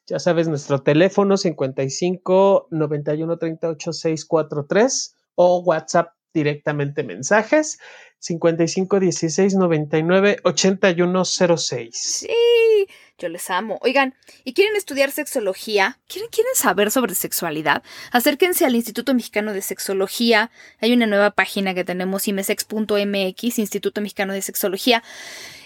[0.05, 7.79] Ya sabes, nuestro teléfono 55 91 38 643 o WhatsApp directamente mensajes
[8.21, 11.89] 55 16 99 81 06.
[11.91, 13.79] Sí, yo les amo.
[13.81, 14.13] Oigan,
[14.43, 15.97] ¿y quieren estudiar sexología?
[16.07, 17.81] ¿Quieren, ¿Quieren saber sobre sexualidad?
[18.11, 20.51] Acérquense al Instituto Mexicano de Sexología.
[20.79, 25.01] Hay una nueva página que tenemos, imesex.mx, Instituto Mexicano de Sexología.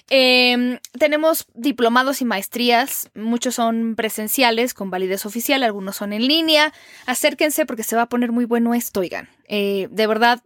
[0.10, 6.72] Em, tenemos diplomados y maestrías, muchos son presenciales con validez oficial, algunos son en línea.
[7.06, 9.28] Acérquense porque se va a poner muy bueno esto, oigan.
[9.48, 10.42] Eh, de verdad,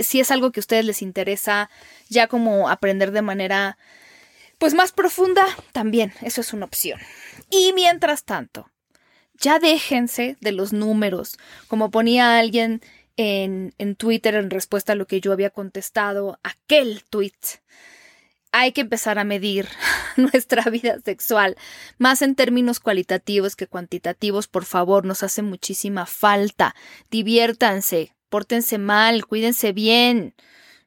[0.00, 1.70] si es algo que a ustedes les interesa
[2.08, 3.78] ya como aprender de manera
[4.58, 7.00] pues más profunda, también eso es una opción.
[7.48, 8.70] Y mientras tanto,
[9.34, 12.82] ya déjense de los números, como ponía alguien
[13.16, 17.32] en, en Twitter en respuesta a lo que yo había contestado, aquel tweet.
[18.50, 19.68] Hay que empezar a medir
[20.16, 21.56] nuestra vida sexual,
[21.98, 26.74] más en términos cualitativos que cuantitativos, por favor, nos hace muchísima falta.
[27.10, 30.34] Diviértanse, pórtense mal, cuídense bien.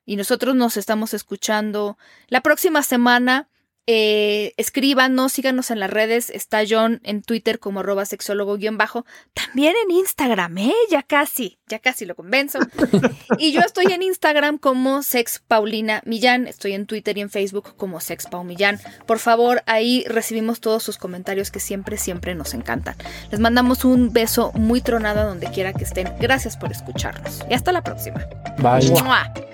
[0.06, 3.48] Y nosotros nos estamos escuchando la próxima semana
[3.88, 6.30] eh, escríbanos, síganos en las redes.
[6.30, 9.06] Está John en Twitter como arroba sexólogo-bajo.
[9.34, 10.74] También en Instagram, ¿eh?
[10.90, 12.60] Ya casi, ya casi lo convenzo.
[13.40, 16.48] y yo estoy en Instagram como Sex Paulina Millán.
[16.48, 18.80] Estoy en Twitter y en Facebook como Sex Pau Millán.
[19.08, 22.96] Por favor, ahí recibimos todos sus comentarios que siempre, siempre nos encantan.
[23.32, 26.14] Les mandamos un beso muy tronado donde quiera que estén.
[26.20, 27.40] Gracias por escucharnos.
[27.50, 28.26] Y hasta la próxima.
[28.58, 29.51] Bye.